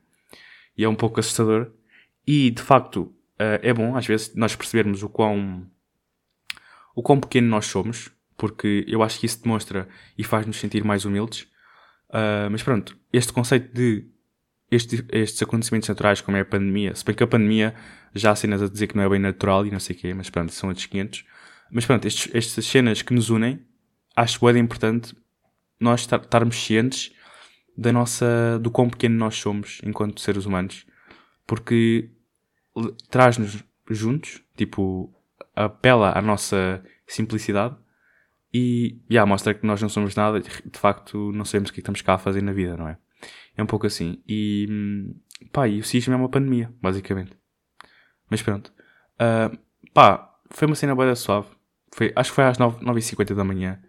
E 0.76 0.85
é 0.85 0.88
um 0.88 0.95
pouco 0.95 1.21
assustador. 1.21 1.71
E, 2.26 2.50
de 2.50 2.62
facto, 2.62 3.03
uh, 3.03 3.61
é 3.62 3.73
bom, 3.73 3.97
às 3.97 4.07
vezes, 4.07 4.35
nós 4.35 4.57
percebermos 4.57 5.03
o 5.03 5.09
quão, 5.09 5.67
o 6.95 7.03
quão 7.03 7.21
pequeno 7.21 7.49
nós 7.49 7.67
somos 7.67 8.11
porque 8.37 8.85
eu 8.88 9.03
acho 9.03 9.19
que 9.19 9.26
isso 9.26 9.43
demonstra 9.43 9.88
e 10.17 10.25
faz-nos 10.25 10.57
sentir 10.57 10.85
mais 10.85 11.05
humildes. 11.05 11.43
Uh, 12.11 12.50
mas 12.50 12.62
pronto, 12.62 12.97
este 13.12 13.33
conceito 13.33 13.73
de 13.75 14.07
este, 14.75 15.04
estes 15.11 15.43
acontecimentos 15.43 15.88
naturais, 15.88 16.21
como 16.21 16.37
é 16.37 16.40
a 16.40 16.45
pandemia, 16.45 16.95
se 16.95 17.04
bem 17.04 17.14
que 17.14 17.23
a 17.23 17.26
pandemia 17.26 17.75
já 18.14 18.33
há 18.33 18.37
cenas 18.37 18.62
a 18.62 18.69
dizer 18.69 18.87
que 18.87 18.97
não 18.97 19.02
é 19.02 19.09
bem 19.09 19.19
natural 19.19 19.66
e 19.66 19.71
não 19.71 19.81
sei 19.81 19.97
o 19.97 19.99
quê, 19.99 20.14
mas 20.14 20.31
pronto, 20.31 20.52
são 20.52 20.69
outros 20.69 20.87
500. 20.87 21.25
Mas 21.71 21.87
pronto, 21.87 22.07
estes, 22.07 22.35
estas 22.35 22.64
cenas 22.64 23.02
que 23.02 23.14
nos 23.14 23.31
unem, 23.31 23.61
acho 24.16 24.38
que 24.38 24.47
é 24.47 24.59
importante 24.59 25.16
nós 25.81 26.00
estarmos 26.00 26.57
cientes 26.57 27.12
da 27.76 27.93
nossa, 27.93 28.59
do 28.61 28.71
quão 28.71 28.88
pequeno 28.88 29.16
nós 29.16 29.37
somos 29.37 29.81
enquanto 29.85 30.21
seres 30.21 30.47
humanos, 30.47 30.87
porque 31.47 32.11
traz-nos 33.11 33.64
juntos, 33.90 34.43
tipo, 34.57 35.12
apela 35.54 36.16
à 36.16 36.23
nossa 36.23 36.83
simplicidade 37.07 37.76
e 38.52 39.00
yeah, 39.11 39.28
mostra 39.28 39.52
que 39.52 39.66
nós 39.66 39.83
não 39.83 39.88
somos 39.88 40.14
nada, 40.14 40.40
de 40.40 40.78
facto 40.78 41.33
não 41.33 41.45
sabemos 41.45 41.71
o 41.71 41.73
que, 41.73 41.81
é 41.81 41.83
estamos 41.83 42.02
cá 42.02 42.14
a 42.14 42.19
fazer 42.19 42.43
na 42.43 42.52
vida, 42.52 42.76
não 42.76 42.88
é? 42.88 42.97
É 43.56 43.62
um 43.62 43.66
pouco 43.66 43.87
assim. 43.87 44.23
E 44.26 44.68
pá, 45.52 45.68
e 45.68 45.80
o 45.80 45.84
sismo 45.84 46.14
é 46.14 46.16
uma 46.16 46.28
pandemia, 46.28 46.73
basicamente. 46.80 47.32
Mas 48.28 48.42
pronto. 48.42 48.73
Uh, 49.14 49.56
pá, 49.92 50.34
foi 50.50 50.66
uma 50.66 50.75
cena 50.75 50.94
boa 50.94 51.14
suave. 51.14 51.49
Foi, 51.92 52.12
acho 52.16 52.30
que 52.30 52.34
foi 52.34 52.44
às 52.44 52.58
9h50 52.58 53.34
da 53.34 53.44
manhã. 53.44 53.80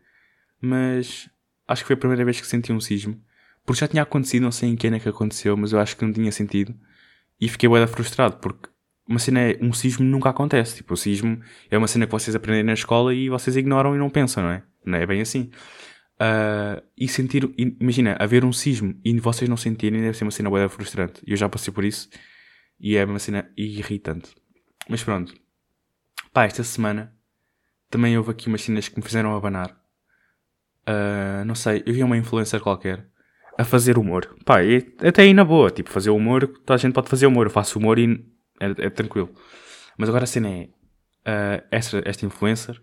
Mas 0.61 1.29
acho 1.67 1.83
que 1.83 1.87
foi 1.87 1.95
a 1.95 1.99
primeira 1.99 2.23
vez 2.23 2.39
que 2.39 2.47
senti 2.47 2.71
um 2.71 2.79
sismo. 2.79 3.19
Porque 3.65 3.79
já 3.79 3.87
tinha 3.87 4.03
acontecido, 4.03 4.43
não 4.43 4.51
sei 4.51 4.69
em 4.69 4.75
que 4.75 4.87
ano 4.87 4.97
é 4.97 4.99
que 4.99 5.09
aconteceu, 5.09 5.57
mas 5.57 5.71
eu 5.71 5.79
acho 5.79 5.97
que 5.97 6.05
não 6.05 6.13
tinha 6.13 6.31
sentido. 6.31 6.75
E 7.41 7.49
fiquei 7.49 7.67
bem 7.67 7.85
frustrado, 7.87 8.37
porque 8.37 8.69
uma 9.07 9.19
cena 9.19 9.39
é, 9.41 9.57
um 9.61 9.73
sismo 9.73 10.05
nunca 10.05 10.29
acontece. 10.29 10.77
Tipo, 10.77 10.93
o 10.93 10.97
sismo 10.97 11.39
é 11.69 11.77
uma 11.77 11.87
cena 11.87 12.05
que 12.05 12.11
vocês 12.11 12.35
aprendem 12.35 12.63
na 12.63 12.73
escola 12.73 13.13
e 13.13 13.29
vocês 13.29 13.55
ignoram 13.55 13.95
e 13.95 13.97
não 13.97 14.09
pensam, 14.09 14.43
não 14.43 14.51
é? 14.51 14.63
Não 14.85 14.97
é 14.97 15.05
bem 15.05 15.21
assim. 15.21 15.49
Uh, 16.15 16.81
e 16.97 17.09
sentir, 17.09 17.53
imagina, 17.57 18.15
haver 18.17 18.45
um 18.45 18.53
sismo 18.53 18.97
e 19.03 19.19
vocês 19.19 19.49
não 19.49 19.57
sentirem 19.57 20.01
deve 20.01 20.17
ser 20.17 20.23
uma 20.23 20.31
cena 20.31 20.49
boa 20.49 20.69
frustrante. 20.69 21.21
Eu 21.27 21.35
já 21.35 21.49
passei 21.49 21.73
por 21.73 21.83
isso 21.83 22.09
e 22.79 22.95
é 22.95 23.03
uma 23.03 23.19
cena 23.19 23.51
irritante. 23.57 24.33
Mas 24.89 25.03
pronto. 25.03 25.33
Pá, 26.31 26.45
esta 26.45 26.63
semana 26.63 27.13
também 27.89 28.17
houve 28.17 28.31
aqui 28.31 28.47
umas 28.47 28.61
cenas 28.61 28.87
que 28.87 28.97
me 28.97 29.03
fizeram 29.03 29.35
abanar. 29.35 29.71
Uh, 30.87 31.43
não 31.45 31.55
sei, 31.55 31.83
eu 31.85 31.93
vi 31.93 32.03
uma 32.03 32.17
influencer 32.17 32.61
qualquer 32.61 33.07
a 33.57 33.65
fazer 33.65 33.97
humor. 33.97 34.37
Pá, 34.45 34.63
e 34.63 34.95
até 34.99 35.23
aí 35.23 35.33
na 35.33 35.43
boa, 35.43 35.69
tipo, 35.71 35.89
fazer 35.89 36.11
humor, 36.11 36.47
toda 36.47 36.75
a 36.75 36.77
gente 36.77 36.93
pode 36.93 37.09
fazer 37.09 37.25
humor. 37.25 37.47
Eu 37.47 37.51
faço 37.51 37.79
humor 37.79 37.99
e 37.99 38.25
é, 38.59 38.85
é 38.85 38.89
tranquilo. 38.89 39.33
Mas 39.97 40.09
agora 40.09 40.23
a 40.23 40.27
cena 40.27 40.49
é, 40.49 40.63
uh, 40.63 41.65
esta, 41.71 42.01
esta 42.05 42.25
influencer 42.25 42.81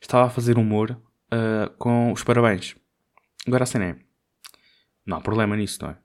estava 0.00 0.26
a 0.26 0.30
fazer 0.30 0.58
humor 0.58 1.00
uh, 1.34 1.70
com 1.76 2.12
os 2.12 2.22
parabéns. 2.22 2.76
Agora 3.46 3.64
a 3.64 3.66
cena 3.66 3.84
é, 3.84 3.96
não 5.04 5.18
há 5.18 5.20
problema 5.20 5.56
nisso, 5.56 5.80
não 5.82 5.90
é? 5.90 5.98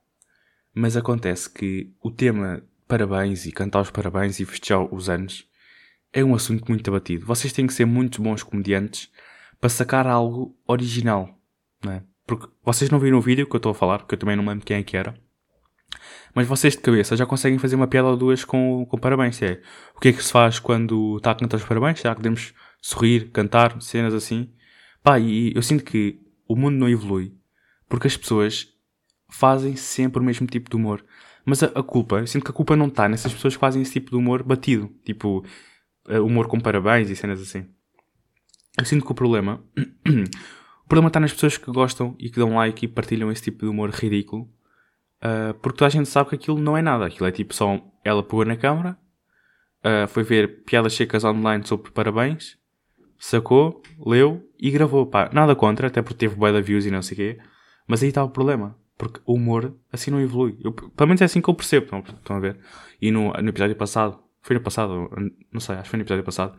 Mas 0.73 0.97
acontece 0.97 1.49
que 1.49 1.93
o 2.01 2.11
tema 2.11 2.63
parabéns 2.87 3.45
e 3.45 3.51
cantar 3.51 3.81
os 3.81 3.91
parabéns 3.91 4.39
e 4.39 4.45
festejar 4.45 4.81
os 4.93 5.09
anos 5.09 5.47
é 6.11 6.23
um 6.23 6.33
assunto 6.33 6.67
muito 6.69 6.89
abatido. 6.89 7.25
Vocês 7.25 7.53
têm 7.53 7.67
que 7.67 7.73
ser 7.73 7.85
muito 7.85 8.21
bons 8.21 8.43
comediantes 8.43 9.11
para 9.59 9.69
sacar 9.69 10.07
algo 10.07 10.57
original, 10.67 11.39
não 11.83 11.93
é? 11.93 12.03
Porque 12.25 12.47
vocês 12.63 12.89
não 12.89 12.99
viram 12.99 13.17
o 13.17 13.21
vídeo 13.21 13.47
que 13.47 13.55
eu 13.55 13.57
estou 13.57 13.71
a 13.71 13.75
falar, 13.75 13.99
porque 13.99 14.15
eu 14.15 14.19
também 14.19 14.35
não 14.35 14.45
lembro 14.45 14.65
quem 14.65 14.77
é 14.77 14.83
que 14.83 14.97
era. 14.97 15.15
Mas 16.33 16.47
vocês 16.47 16.75
de 16.75 16.81
cabeça 16.81 17.17
já 17.17 17.25
conseguem 17.25 17.57
fazer 17.57 17.75
uma 17.75 17.87
piada 17.87 18.07
ou 18.07 18.17
duas 18.17 18.45
com, 18.45 18.85
com 18.85 18.97
parabéns. 18.97 19.41
É, 19.41 19.61
o 19.95 19.99
que 19.99 20.09
é 20.09 20.13
que 20.13 20.23
se 20.23 20.31
faz 20.31 20.59
quando 20.59 21.17
está 21.17 21.31
a 21.31 21.35
cantar 21.35 21.57
os 21.57 21.65
parabéns? 21.65 21.99
Será 21.99 22.13
que 22.13 22.21
podemos 22.21 22.53
sorrir, 22.81 23.31
cantar, 23.31 23.81
cenas 23.81 24.13
assim? 24.13 24.51
Pá, 25.09 25.17
e 25.17 25.51
eu 25.55 25.63
sinto 25.63 25.83
que 25.83 26.19
o 26.47 26.55
mundo 26.55 26.77
não 26.77 26.87
evolui 26.87 27.33
porque 27.87 28.05
as 28.05 28.15
pessoas 28.15 28.71
fazem 29.27 29.75
sempre 29.75 30.21
o 30.21 30.23
mesmo 30.23 30.45
tipo 30.45 30.69
de 30.69 30.75
humor. 30.75 31.03
Mas 31.43 31.63
a, 31.63 31.65
a 31.73 31.81
culpa, 31.81 32.17
eu 32.17 32.27
sinto 32.27 32.45
que 32.45 32.51
a 32.51 32.53
culpa 32.53 32.75
não 32.75 32.85
está 32.85 33.09
nessas 33.09 33.33
pessoas 33.33 33.55
que 33.55 33.59
fazem 33.59 33.81
esse 33.81 33.93
tipo 33.93 34.11
de 34.11 34.17
humor 34.17 34.43
batido. 34.43 34.93
Tipo, 35.03 35.43
eh, 36.07 36.19
humor 36.19 36.47
com 36.47 36.59
parabéns 36.59 37.09
e 37.09 37.15
cenas 37.15 37.41
assim. 37.41 37.65
Eu 38.77 38.85
sinto 38.85 39.03
que 39.03 39.11
o 39.11 39.15
problema. 39.15 39.63
o 40.85 40.87
problema 40.87 41.07
está 41.07 41.19
nas 41.19 41.33
pessoas 41.33 41.57
que 41.57 41.71
gostam 41.71 42.15
e 42.19 42.29
que 42.29 42.37
dão 42.37 42.53
like 42.53 42.85
e 42.85 42.87
partilham 42.87 43.31
esse 43.31 43.41
tipo 43.41 43.65
de 43.65 43.67
humor 43.71 43.89
ridículo. 43.89 44.43
Uh, 45.23 45.55
porque 45.55 45.79
toda 45.79 45.87
a 45.87 45.89
gente 45.89 46.07
sabe 46.07 46.29
que 46.29 46.35
aquilo 46.35 46.59
não 46.59 46.77
é 46.77 46.83
nada. 46.83 47.07
Aquilo 47.07 47.27
é 47.27 47.31
tipo 47.31 47.55
só 47.55 47.81
ela 48.05 48.21
pôr 48.21 48.45
na 48.45 48.55
câmara, 48.55 48.95
uh, 49.83 50.07
foi 50.07 50.21
ver 50.21 50.65
piadas 50.65 50.93
secas 50.93 51.23
online 51.23 51.65
sobre 51.65 51.89
parabéns, 51.89 52.58
sacou, 53.19 53.83
leu 54.03 54.49
e 54.57 54.71
gravou. 54.71 55.05
Pá, 55.05 55.29
nada 55.31 55.55
contra, 55.55 55.87
até 55.87 56.01
porque 56.01 56.17
teve 56.17 56.35
bué 56.35 56.51
de 56.51 56.61
views 56.61 56.85
e 56.85 56.91
não 56.91 57.01
sei 57.01 57.13
o 57.13 57.17
quê. 57.17 57.39
Mas 57.85 58.01
aí 58.01 58.09
está 58.09 58.23
o 58.23 58.29
problema. 58.29 58.75
Porque 58.97 59.19
o 59.25 59.35
humor 59.35 59.75
assim 59.91 60.09
não 60.09 60.19
evolui. 60.19 60.57
Eu, 60.63 60.71
pelo 60.71 61.07
menos 61.07 61.21
é 61.21 61.25
assim 61.25 61.41
que 61.41 61.49
eu 61.49 61.53
percebo. 61.53 61.85
Estão, 61.85 62.35
a 62.35 62.39
ver? 62.39 62.57
E 63.01 63.11
no, 63.11 63.31
no 63.31 63.49
episódio 63.49 63.75
passado, 63.75 64.19
foi 64.41 64.55
no 64.55 64.61
passado, 64.61 65.09
não 65.51 65.59
sei, 65.59 65.75
acho 65.75 65.83
que 65.83 65.89
foi 65.89 65.97
no 65.97 66.03
episódio 66.03 66.23
passado, 66.23 66.57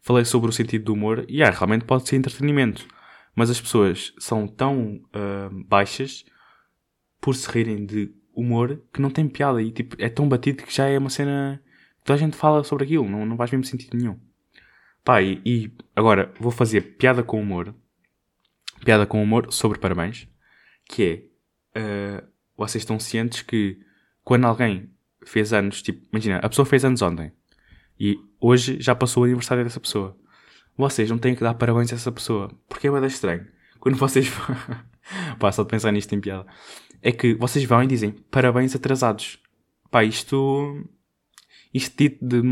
falei 0.00 0.24
sobre 0.24 0.48
o 0.50 0.52
sentido 0.52 0.84
do 0.84 0.92
humor 0.92 1.24
e 1.28 1.42
ah, 1.42 1.50
realmente 1.50 1.84
pode 1.84 2.08
ser 2.08 2.16
entretenimento. 2.16 2.86
Mas 3.34 3.50
as 3.50 3.60
pessoas 3.60 4.12
são 4.18 4.46
tão 4.46 5.00
uh, 5.14 5.64
baixas 5.66 6.24
por 7.20 7.34
se 7.34 7.50
rirem 7.50 7.84
de 7.86 8.12
humor 8.34 8.80
que 8.92 9.00
não 9.00 9.10
tem 9.10 9.28
piada 9.28 9.62
e 9.62 9.70
tipo, 9.70 9.96
é 9.98 10.08
tão 10.08 10.28
batido 10.28 10.62
que 10.62 10.74
já 10.74 10.86
é 10.86 10.98
uma 10.98 11.10
cena 11.10 11.62
toda 12.04 12.16
a 12.16 12.20
gente 12.20 12.36
fala 12.36 12.64
sobre 12.64 12.84
aquilo, 12.84 13.08
não, 13.08 13.24
não 13.24 13.36
faz 13.36 13.50
mesmo 13.50 13.64
sentido 13.64 13.96
nenhum. 13.96 14.18
Pá, 15.04 15.20
e, 15.20 15.40
e, 15.44 15.72
agora 15.96 16.32
vou 16.38 16.52
fazer 16.52 16.96
piada 16.96 17.22
com 17.22 17.40
humor. 17.40 17.74
Piada 18.84 19.06
com 19.06 19.22
humor 19.22 19.52
sobre 19.52 19.78
parabéns. 19.78 20.28
Que 20.88 21.28
é. 21.74 22.20
Uh, 22.22 22.32
vocês 22.56 22.82
estão 22.82 23.00
cientes 23.00 23.42
que 23.42 23.80
quando 24.22 24.44
alguém 24.44 24.90
fez 25.24 25.52
anos, 25.52 25.82
tipo, 25.82 26.06
imagina, 26.12 26.38
a 26.38 26.48
pessoa 26.48 26.66
fez 26.66 26.84
anos 26.84 27.02
ontem. 27.02 27.32
E 27.98 28.18
hoje 28.40 28.78
já 28.80 28.94
passou 28.94 29.22
o 29.22 29.26
aniversário 29.26 29.64
dessa 29.64 29.80
pessoa. 29.80 30.16
Vocês 30.76 31.10
não 31.10 31.18
têm 31.18 31.34
que 31.34 31.42
dar 31.42 31.54
parabéns 31.54 31.92
a 31.92 31.96
essa 31.96 32.12
pessoa. 32.12 32.50
Porque 32.68 32.88
é 32.88 32.90
bem 32.90 33.04
estranho. 33.06 33.46
Quando 33.80 33.96
vocês. 33.96 34.30
Pá, 35.38 35.50
só 35.50 35.62
de 35.62 35.68
pensar 35.68 35.90
nisto 35.92 36.14
em 36.14 36.20
piada. 36.20 36.46
É 37.00 37.10
que 37.10 37.34
vocês 37.34 37.64
vão 37.64 37.82
e 37.82 37.86
dizem 37.86 38.12
parabéns 38.30 38.74
atrasados. 38.74 39.38
Pá, 39.90 40.04
isto 40.04 40.88
isto 41.72 41.96
dito 41.96 42.24
de. 42.24 42.42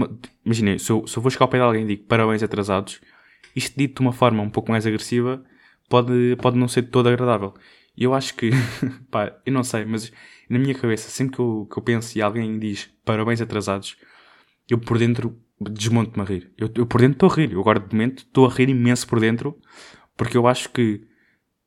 Imaginem, 0.45 0.79
se 0.79 0.91
eu, 0.91 1.07
se 1.07 1.17
eu 1.17 1.23
vou 1.23 1.31
chegar 1.31 1.45
ao 1.45 1.49
pé 1.49 1.59
de 1.59 1.65
alguém 1.65 1.85
e 1.85 1.87
digo 1.87 2.05
parabéns 2.05 2.43
atrasados, 2.43 3.01
isto 3.55 3.77
dito 3.77 3.97
de 3.97 4.01
uma 4.01 4.13
forma 4.13 4.43
um 4.43 4.51
pouco 4.51 4.71
mais 4.71 4.87
agressiva 4.87 5.45
pode, 5.89 6.37
pode 6.37 6.57
não 6.57 6.69
ser 6.69 6.85
todo 6.85 7.09
agradável. 7.09 7.55
E 7.97 8.05
eu 8.05 8.15
acho 8.15 8.35
que. 8.35 8.51
pá, 9.11 9.37
eu 9.45 9.53
não 9.53 9.63
sei, 9.63 9.85
mas 9.85 10.11
na 10.49 10.59
minha 10.59 10.75
cabeça, 10.75 11.11
sempre 11.11 11.37
que 11.37 11.41
eu, 11.41 11.69
que 11.71 11.79
eu 11.79 11.83
penso 11.83 12.17
e 12.17 12.23
alguém 12.23 12.59
diz 12.59 12.91
parabéns 13.05 13.41
atrasados, 13.41 13.97
eu 14.69 14.79
por 14.79 14.99
dentro 14.99 15.39
desmonto-me 15.61 16.23
a 16.23 16.25
rir. 16.25 16.53
Eu, 16.57 16.71
eu 16.75 16.87
por 16.87 17.01
dentro 17.01 17.17
estou 17.17 17.31
a 17.31 17.35
rir. 17.35 17.53
Eu 17.53 17.61
agora 17.61 17.81
de 17.81 17.95
momento 17.95 18.21
estou 18.21 18.47
a 18.47 18.51
rir 18.51 18.71
imenso 18.71 19.07
por 19.07 19.21
dentro, 19.21 19.59
porque 20.17 20.37
eu 20.37 20.47
acho 20.47 20.71
que. 20.71 21.07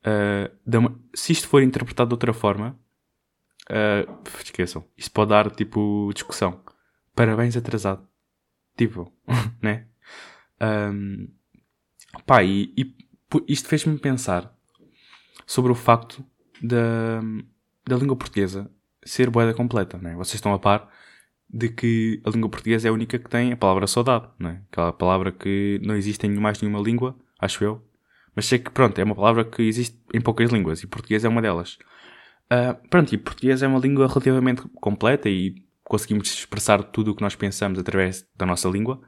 Uh, 0.05 0.99
se 1.13 1.31
isto 1.31 1.47
for 1.47 1.61
interpretado 1.61 2.09
de 2.09 2.13
outra 2.15 2.33
forma, 2.33 2.77
uh, 3.69 4.29
esqueçam. 4.43 4.83
Isto 4.97 5.11
pode 5.11 5.29
dar 5.29 5.49
tipo 5.51 6.09
discussão 6.13 6.61
parabéns 7.15 7.55
atrasado. 7.55 8.07
Tipo, 8.77 9.11
né? 9.61 9.87
Um, 10.61 11.27
pá, 12.25 12.43
e, 12.43 12.73
e 12.77 12.95
isto 13.47 13.67
fez-me 13.67 13.97
pensar 13.97 14.53
sobre 15.45 15.71
o 15.71 15.75
facto 15.75 16.23
da, 16.61 17.21
da 17.85 17.97
língua 17.97 18.15
portuguesa 18.15 18.69
ser 19.05 19.29
boeda 19.29 19.53
completa, 19.53 19.97
né? 19.97 20.15
Vocês 20.15 20.35
estão 20.35 20.53
a 20.53 20.59
par 20.59 20.89
de 21.49 21.69
que 21.69 22.21
a 22.25 22.29
língua 22.29 22.49
portuguesa 22.49 22.87
é 22.87 22.89
a 22.89 22.93
única 22.93 23.19
que 23.19 23.29
tem 23.29 23.51
a 23.51 23.57
palavra 23.57 23.85
saudade, 23.85 24.27
né? 24.39 24.61
Aquela 24.71 24.93
palavra 24.93 25.31
que 25.31 25.79
não 25.83 25.95
existe 25.95 26.25
em 26.25 26.31
mais 26.35 26.61
nenhuma 26.61 26.81
língua, 26.81 27.15
acho 27.39 27.63
eu. 27.63 27.83
Mas 28.35 28.45
sei 28.45 28.57
que, 28.57 28.71
pronto, 28.71 28.97
é 28.99 29.03
uma 29.03 29.15
palavra 29.15 29.45
que 29.45 29.61
existe 29.61 29.99
em 30.13 30.21
poucas 30.21 30.49
línguas 30.51 30.81
e 30.81 30.87
português 30.87 31.23
é 31.23 31.29
uma 31.29 31.41
delas. 31.41 31.77
Uh, 32.45 32.87
pronto, 32.89 33.13
e 33.13 33.17
português 33.17 33.61
é 33.61 33.67
uma 33.67 33.79
língua 33.79 34.07
relativamente 34.07 34.63
completa 34.79 35.29
e 35.29 35.62
conseguimos 35.83 36.31
expressar 36.33 36.83
tudo 36.83 37.11
o 37.11 37.15
que 37.15 37.21
nós 37.21 37.35
pensamos 37.35 37.77
através 37.79 38.27
da 38.35 38.45
nossa 38.45 38.69
língua. 38.69 39.01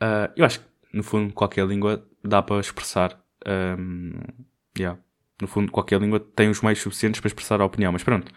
Uh, 0.00 0.30
eu 0.36 0.44
acho 0.44 0.60
que, 0.60 0.66
no 0.92 1.02
fundo, 1.02 1.32
qualquer 1.32 1.66
língua 1.66 2.06
dá 2.22 2.42
para 2.42 2.60
expressar. 2.60 3.20
Um, 3.46 4.14
yeah. 4.78 4.98
No 5.40 5.46
fundo, 5.46 5.70
qualquer 5.70 6.00
língua 6.00 6.20
tem 6.20 6.48
os 6.48 6.60
meios 6.60 6.80
suficientes 6.80 7.20
para 7.20 7.28
expressar 7.28 7.60
a 7.60 7.64
opinião. 7.64 7.92
Mas 7.92 8.02
pronto, 8.02 8.32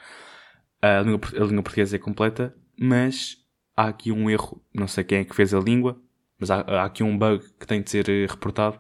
a 0.82 1.02
língua, 1.02 1.20
a 1.36 1.44
língua 1.46 1.64
portuguesa 1.64 1.96
é 1.96 2.00
completa, 2.00 2.56
mas 2.80 3.38
há 3.76 3.88
aqui 3.88 4.12
um 4.12 4.30
erro. 4.30 4.64
Não 4.74 4.88
sei 4.88 5.04
quem 5.04 5.20
é 5.20 5.26
que 5.26 5.36
fez 5.36 5.54
a 5.54 5.60
língua, 5.60 6.02
mas 6.40 6.50
há, 6.50 6.62
há 6.62 6.86
aqui 6.86 7.04
um 7.04 7.18
bug 7.18 7.44
que 7.60 7.68
tem 7.68 7.82
de 7.82 7.90
ser 7.90 8.10
eh, 8.10 8.26
reportado, 8.28 8.80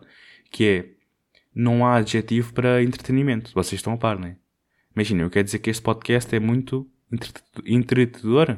que 0.51 0.68
é 0.68 0.90
não 1.54 1.86
há 1.86 1.96
adjetivo 1.96 2.54
para 2.54 2.82
entretenimento. 2.82 3.51
Vocês 3.54 3.80
estão 3.80 3.94
a 3.94 3.98
par, 3.98 4.18
não 4.18 4.28
é? 4.28 4.38
Imagina, 4.96 5.24
eu 5.24 5.30
quero 5.30 5.46
dizer 5.46 5.60
que 5.60 5.70
este 5.70 5.82
podcast 5.82 6.34
é 6.36 6.40
muito 6.40 6.90
entretedor? 7.65 8.58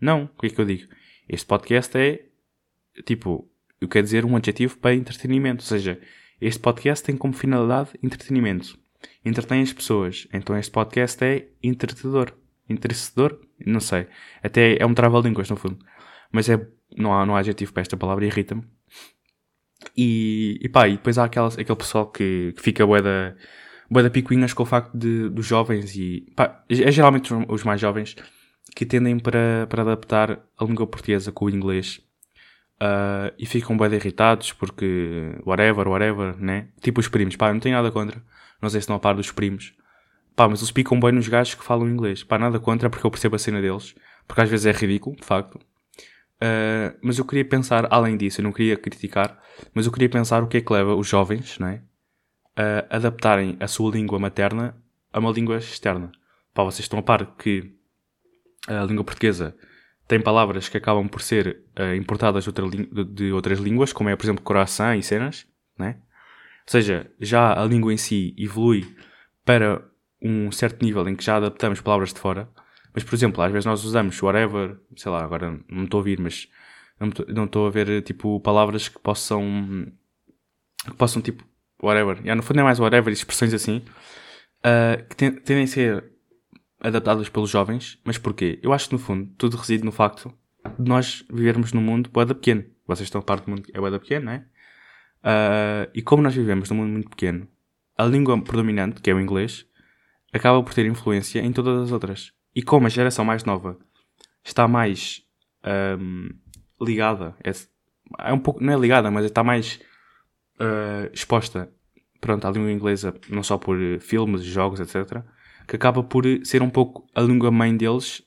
Não. 0.00 0.24
O 0.24 0.40
que 0.40 0.46
é 0.46 0.50
que 0.50 0.60
eu 0.60 0.64
digo? 0.64 0.92
Este 1.28 1.46
podcast 1.46 1.96
é, 1.96 2.24
tipo, 3.04 3.48
eu 3.80 3.88
quero 3.88 4.04
dizer 4.04 4.24
um 4.24 4.36
adjetivo 4.36 4.78
para 4.78 4.94
entretenimento. 4.94 5.62
Ou 5.62 5.68
seja, 5.68 6.00
este 6.40 6.60
podcast 6.60 7.04
tem 7.04 7.16
como 7.16 7.32
finalidade 7.32 7.90
entretenimento. 8.02 8.78
Entretém 9.24 9.62
as 9.62 9.72
pessoas. 9.72 10.26
Então 10.32 10.56
este 10.56 10.70
podcast 10.70 11.22
é 11.24 11.48
entretedor. 11.62 12.32
Entrecedor? 12.68 13.40
Não 13.64 13.80
sei. 13.80 14.06
Até 14.42 14.76
é 14.80 14.86
um 14.86 14.94
trava-línguas, 14.94 15.50
no 15.50 15.56
fundo. 15.56 15.78
Mas 16.32 16.48
é, 16.48 16.66
não, 16.96 17.12
há, 17.12 17.24
não 17.24 17.36
há 17.36 17.40
adjetivo 17.40 17.72
para 17.72 17.82
esta 17.82 17.96
palavra, 17.96 18.26
irrita-me. 18.26 18.64
E, 19.96 20.58
e 20.62 20.68
pá, 20.68 20.88
e 20.88 20.92
depois 20.92 21.18
há 21.18 21.24
aquela, 21.24 21.48
aquele 21.48 21.76
pessoal 21.76 22.10
que, 22.10 22.52
que 22.56 22.62
fica 22.62 22.86
bué 22.86 23.02
da, 23.02 23.34
bué 23.90 24.02
da 24.02 24.10
picuinhas 24.10 24.52
com 24.52 24.62
o 24.62 24.66
facto 24.66 24.96
de, 24.96 25.28
dos 25.28 25.46
jovens 25.46 25.94
e, 25.96 26.26
pá, 26.34 26.64
é 26.68 26.90
geralmente 26.90 27.32
os 27.48 27.64
mais 27.64 27.80
jovens 27.80 28.16
que 28.74 28.84
tendem 28.84 29.18
para, 29.18 29.66
para 29.68 29.82
adaptar 29.82 30.40
a 30.58 30.64
língua 30.64 30.86
portuguesa 30.86 31.30
com 31.30 31.44
o 31.46 31.50
inglês 31.50 32.00
uh, 32.80 33.32
e 33.38 33.46
ficam 33.46 33.76
bem 33.76 33.92
irritados 33.92 34.52
porque 34.52 35.36
whatever, 35.46 35.88
whatever, 35.88 36.36
né? 36.38 36.68
Tipo 36.80 37.00
os 37.00 37.08
primos, 37.08 37.36
pá, 37.36 37.52
não 37.52 37.60
tenho 37.60 37.76
nada 37.76 37.90
contra. 37.90 38.22
Não 38.60 38.68
sei 38.68 38.80
se 38.80 38.84
estão 38.84 38.96
a 38.96 39.00
par 39.00 39.14
dos 39.14 39.30
primos. 39.30 39.74
Pá, 40.34 40.48
mas 40.48 40.60
eles 40.60 40.70
picam 40.70 40.98
bem 40.98 41.12
nos 41.12 41.28
gajos 41.28 41.54
que 41.54 41.64
falam 41.64 41.88
inglês. 41.88 42.24
Pá, 42.24 42.38
nada 42.38 42.58
contra 42.58 42.90
porque 42.90 43.06
eu 43.06 43.10
percebo 43.10 43.36
a 43.36 43.38
cena 43.38 43.60
deles. 43.60 43.94
Porque 44.26 44.40
às 44.40 44.48
vezes 44.48 44.66
é 44.66 44.72
ridículo, 44.72 45.16
de 45.16 45.24
facto. 45.24 45.56
Uh, 45.56 46.96
mas 47.02 47.18
eu 47.18 47.24
queria 47.24 47.44
pensar, 47.44 47.86
além 47.90 48.16
disso, 48.16 48.40
eu 48.40 48.42
não 48.42 48.52
queria 48.52 48.76
criticar, 48.76 49.38
mas 49.72 49.86
eu 49.86 49.92
queria 49.92 50.08
pensar 50.08 50.42
o 50.42 50.48
que 50.48 50.56
é 50.56 50.60
que 50.60 50.72
leva 50.72 50.94
os 50.94 51.06
jovens, 51.06 51.58
né? 51.58 51.82
A 52.56 52.96
adaptarem 52.96 53.56
a 53.60 53.66
sua 53.66 53.90
língua 53.90 54.18
materna 54.18 54.76
a 55.12 55.18
uma 55.18 55.30
língua 55.30 55.56
externa. 55.58 56.12
Pá, 56.52 56.62
vocês 56.62 56.80
estão 56.80 56.98
a 56.98 57.02
par 57.02 57.36
que 57.36 57.74
a 58.66 58.84
língua 58.84 59.04
portuguesa 59.04 59.56
tem 60.06 60.20
palavras 60.20 60.68
que 60.68 60.76
acabam 60.76 61.08
por 61.08 61.22
ser 61.22 61.62
uh, 61.78 61.94
importadas 61.94 62.44
de, 62.44 62.50
outra 62.50 62.66
de, 63.04 63.32
outras 63.32 63.58
línguas, 63.58 63.92
como 63.92 64.08
é, 64.08 64.16
por 64.16 64.24
exemplo, 64.24 64.44
coração 64.44 64.94
e 64.94 65.02
cenas, 65.02 65.46
né? 65.78 65.96
seja, 66.66 67.10
já 67.20 67.60
a 67.60 67.64
língua 67.64 67.92
em 67.92 67.96
si 67.96 68.34
evolui 68.38 68.96
para 69.44 69.84
um 70.20 70.50
certo 70.50 70.84
nível 70.84 71.06
em 71.08 71.14
que 71.14 71.24
já 71.24 71.36
adaptamos 71.36 71.80
palavras 71.80 72.12
de 72.12 72.20
fora. 72.20 72.48
Mas, 72.92 73.04
por 73.04 73.14
exemplo, 73.14 73.42
às 73.42 73.52
vezes 73.52 73.66
nós 73.66 73.84
usamos 73.84 74.20
whatever, 74.22 74.78
sei 74.96 75.10
lá, 75.10 75.22
agora 75.22 75.60
não 75.68 75.84
estou 75.84 75.98
a 75.98 76.00
ouvir, 76.00 76.20
mas 76.20 76.48
não 77.28 77.44
estou 77.44 77.66
a 77.66 77.70
ver, 77.70 78.02
tipo, 78.02 78.40
palavras 78.40 78.88
que 78.88 78.98
possam, 78.98 79.92
que 80.84 80.94
possam, 80.94 81.20
tipo, 81.20 81.44
whatever. 81.84 82.16
Yeah, 82.18 82.34
no 82.34 82.42
fundo 82.42 82.60
é 82.60 82.62
mais 82.62 82.78
whatever, 82.78 83.12
expressões 83.12 83.52
assim, 83.54 83.82
uh, 84.64 85.04
que 85.08 85.16
tendem 85.16 85.64
a 85.64 85.66
ser 85.66 86.04
adaptadas 86.80 87.28
pelos 87.28 87.50
jovens. 87.50 87.98
Mas 88.04 88.18
porquê? 88.18 88.58
Eu 88.62 88.72
acho 88.72 88.88
que, 88.88 88.94
no 88.94 88.98
fundo, 88.98 89.30
tudo 89.36 89.56
reside 89.56 89.84
no 89.84 89.92
facto 89.92 90.32
de 90.78 90.88
nós 90.88 91.24
vivermos 91.30 91.72
num 91.72 91.80
mundo 91.80 92.10
boeda 92.10 92.34
pequeno. 92.34 92.64
Vocês 92.86 93.06
estão 93.06 93.20
a 93.20 93.24
parte 93.24 93.44
do 93.44 93.50
mundo 93.50 93.62
é 93.72 93.78
boeda 93.78 93.98
pequeno, 93.98 94.26
não 94.26 94.32
é? 94.32 94.44
Uh, 95.24 95.90
e 95.94 96.02
como 96.02 96.22
nós 96.22 96.34
vivemos 96.34 96.70
num 96.70 96.76
mundo 96.76 96.92
muito 96.92 97.08
pequeno, 97.08 97.48
a 97.96 98.04
língua 98.04 98.38
predominante, 98.42 99.00
que 99.00 99.10
é 99.10 99.14
o 99.14 99.20
inglês, 99.20 99.66
acaba 100.32 100.62
por 100.62 100.74
ter 100.74 100.84
influência 100.84 101.40
em 101.40 101.52
todas 101.52 101.82
as 101.82 101.92
outras. 101.92 102.32
E 102.54 102.62
como 102.62 102.86
a 102.86 102.90
geração 102.90 103.24
mais 103.24 103.44
nova 103.44 103.78
está 104.44 104.68
mais 104.68 105.22
um, 105.98 106.28
ligada, 106.80 107.34
é, 107.42 107.50
é, 108.18 108.32
um 108.32 108.38
pouco, 108.38 108.62
não 108.62 108.72
é 108.72 108.76
ligada, 108.76 109.10
mas 109.10 109.24
está 109.24 109.42
mais 109.42 109.80
uh, 110.60 111.12
exposta 111.12 111.70
pronto, 112.24 112.46
à 112.46 112.50
língua 112.50 112.72
inglesa, 112.72 113.14
não 113.28 113.42
só 113.42 113.58
por 113.58 113.76
filmes, 114.00 114.42
jogos, 114.42 114.80
etc., 114.80 115.22
que 115.68 115.76
acaba 115.76 116.02
por 116.02 116.24
ser 116.42 116.62
um 116.62 116.70
pouco 116.70 117.06
a 117.14 117.20
língua 117.20 117.50
mãe 117.50 117.76
deles, 117.76 118.22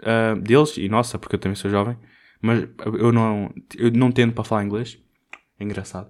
uh, 0.00 0.40
deles 0.40 0.78
e 0.78 0.88
nossa, 0.88 1.18
porque 1.18 1.36
eu 1.36 1.38
também 1.38 1.54
sou 1.54 1.70
jovem, 1.70 1.98
mas 2.40 2.66
eu 2.98 3.12
não, 3.12 3.52
eu 3.76 3.90
não 3.90 4.10
tendo 4.10 4.32
para 4.32 4.44
falar 4.44 4.64
inglês. 4.64 4.98
É 5.58 5.64
engraçado. 5.64 6.08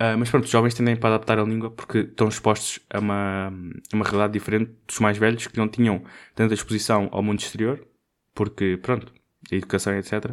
Uh, 0.00 0.18
mas 0.18 0.28
pronto, 0.30 0.44
os 0.44 0.50
jovens 0.50 0.74
tendem 0.74 0.96
para 0.96 1.14
adaptar 1.14 1.38
a 1.38 1.44
língua 1.44 1.70
porque 1.70 1.98
estão 1.98 2.26
expostos 2.28 2.80
a 2.90 2.98
uma, 2.98 3.52
a 3.92 3.96
uma 3.96 4.04
realidade 4.04 4.32
diferente 4.32 4.72
dos 4.88 4.98
mais 4.98 5.18
velhos 5.18 5.46
que 5.46 5.56
não 5.56 5.68
tinham 5.68 6.02
tanta 6.34 6.54
exposição 6.54 7.08
ao 7.12 7.22
mundo 7.22 7.38
exterior, 7.38 7.86
porque, 8.34 8.76
pronto, 8.82 9.12
a 9.52 9.54
educação, 9.54 9.96
etc. 9.96 10.30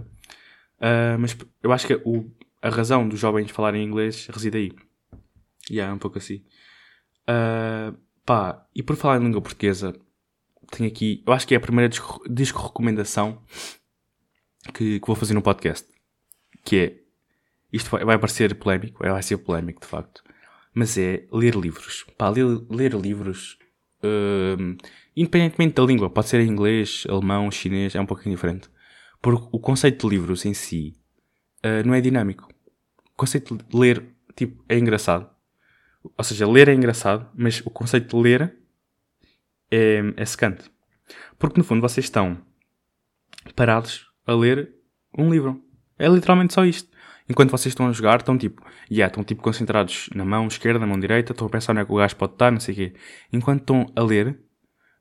Uh, 0.80 1.20
mas 1.20 1.38
eu 1.62 1.72
acho 1.72 1.86
que 1.86 1.94
o, 2.06 2.32
a 2.62 2.70
razão 2.70 3.08
dos 3.08 3.20
jovens 3.20 3.52
falarem 3.52 3.84
inglês 3.84 4.28
reside 4.28 4.58
aí. 4.58 4.72
E 5.70 5.76
yeah, 5.76 5.92
é 5.92 5.96
um 5.96 6.00
pouco 6.00 6.18
assim. 6.18 6.44
Uh, 7.30 7.98
pá, 8.26 8.66
e 8.74 8.82
por 8.82 8.96
falar 8.96 9.20
em 9.20 9.24
língua 9.24 9.42
portuguesa, 9.42 9.94
tenho 10.72 10.90
aqui, 10.90 11.24
eu 11.26 11.34
acho 11.34 11.48
que 11.48 11.54
é 11.54 11.58
a 11.58 11.62
primeira 11.62 11.90
disco, 11.90 12.22
disco 12.30 12.62
recomendação 12.62 13.42
que, 14.74 15.00
que 15.00 15.08
vou 15.08 15.16
fazer 15.16 15.34
no 15.34 15.42
podcast. 15.42 15.88
Que 16.64 16.78
é 16.78 17.08
isto 17.72 17.90
vai, 17.90 18.04
vai 18.04 18.18
parecer 18.18 18.56
polémico, 18.56 19.00
vai 19.00 19.22
ser 19.24 19.38
polémico 19.38 19.82
de 19.82 19.88
facto, 19.88 20.24
mas 20.74 20.98
é 20.98 21.28
ler 21.32 21.56
livros. 21.56 22.06
Pá, 22.18 22.30
ler, 22.30 22.46
ler 22.70 22.94
livros, 22.94 23.58
uh, 24.04 24.78
independentemente 25.16 25.76
da 25.76 25.84
língua, 25.84 26.10
pode 26.10 26.30
ser 26.30 26.40
em 26.40 26.48
inglês, 26.48 27.06
alemão, 27.10 27.52
chinês, 27.52 27.96
é 27.96 28.02
um 28.02 28.06
pouquinho 28.06 28.36
diferente. 28.36 28.70
Porque 29.22 29.48
o 29.52 29.60
conceito 29.60 30.08
de 30.08 30.16
livros 30.16 30.46
em 30.46 30.54
si 30.54 30.96
uh, 31.66 31.86
não 31.86 31.94
é 31.94 32.02
dinâmico. 32.02 32.48
O 33.14 33.18
conceito 33.18 33.56
de 33.56 33.78
ler, 33.78 34.04
tipo, 34.36 34.64
é 34.70 34.78
engraçado. 34.78 35.30
Ou 36.18 36.24
seja, 36.24 36.48
ler 36.48 36.70
é 36.70 36.74
engraçado, 36.74 37.30
mas 37.36 37.62
o 37.66 37.70
conceito 37.70 38.16
de 38.16 38.22
ler 38.22 38.56
é, 39.72 40.02
é 40.16 40.26
secante. 40.26 40.72
Porque 41.38 41.60
no 41.60 41.64
fundo 41.64 41.82
vocês 41.82 42.06
estão 42.06 42.38
parados 43.56 44.08
a 44.26 44.34
ler 44.34 44.74
um 45.18 45.30
livro. 45.30 45.62
É 45.98 46.08
literalmente 46.08 46.54
só 46.54 46.66
isto 46.66 46.98
enquanto 47.30 47.52
vocês 47.52 47.72
estão 47.72 47.88
a 47.88 47.92
jogar, 47.92 48.20
estão 48.20 48.38
tipo, 48.38 48.62
yeah, 48.90 49.10
estão 49.10 49.24
tipo 49.24 49.42
concentrados 49.42 50.10
na 50.16 50.24
mão 50.24 50.48
esquerda, 50.48 50.80
na 50.80 50.88
mão 50.88 51.00
direita, 51.00 51.34
estão 51.34 51.48
a 51.48 51.50
pensar 51.50 51.74
onde 51.74 51.82
é 51.82 51.86
que 51.86 51.92
o 51.92 51.96
gajo 51.96 52.16
pode 52.16 52.34
estar, 52.34 52.52
não 52.52 52.60
sei 52.60 52.74
o 52.74 52.78
quê. 52.78 52.94
Enquanto 53.32 53.62
estão 53.62 53.86
a 53.96 54.02
ler, 54.02 54.40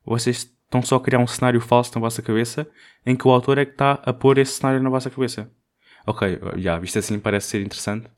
vocês 0.04 0.38
estão 0.64 0.82
só 0.82 0.96
a 0.96 1.00
criar 1.00 1.18
um 1.18 1.26
cenário 1.26 1.60
falso 1.60 1.92
na 1.94 2.00
vossa 2.00 2.20
cabeça 2.22 2.68
em 3.04 3.14
que 3.14 3.26
o 3.26 3.30
autor 3.30 3.58
é 3.58 3.64
que 3.64 3.72
está 3.72 3.92
a 4.04 4.12
pôr 4.12 4.38
esse 4.38 4.52
cenário 4.52 4.82
na 4.82 4.90
vossa 4.90 5.10
cabeça. 5.10 5.50
Ok, 6.06 6.38
já, 6.56 6.78
visto 6.78 6.98
assim 6.98 7.18
parece 7.18 7.48
ser 7.48 7.62
interessante, 7.62 8.08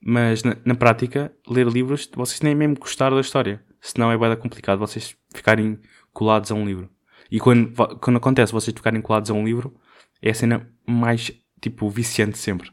mas 0.00 0.42
na, 0.42 0.56
na, 0.64 0.74
prática, 0.74 1.32
ler 1.46 1.66
livros, 1.66 2.08
vocês 2.14 2.40
nem 2.40 2.54
mesmo 2.54 2.78
gostar 2.78 3.10
da 3.10 3.20
história. 3.20 3.62
Senão 3.80 4.10
é 4.10 4.16
bem 4.16 4.34
complicado 4.36 4.78
vocês 4.78 5.16
ficarem 5.34 5.78
colados 6.12 6.50
a 6.50 6.54
um 6.54 6.64
livro. 6.64 6.88
E 7.30 7.38
quando, 7.38 7.72
quando 7.98 8.16
acontece 8.16 8.52
vocês 8.52 8.74
ficarem 8.74 9.00
colados 9.02 9.30
a 9.30 9.34
um 9.34 9.44
livro, 9.44 9.78
é 10.22 10.30
a 10.30 10.34
cena 10.34 10.72
mais, 10.86 11.30
tipo, 11.60 11.90
viciante 11.90 12.38
sempre. 12.38 12.70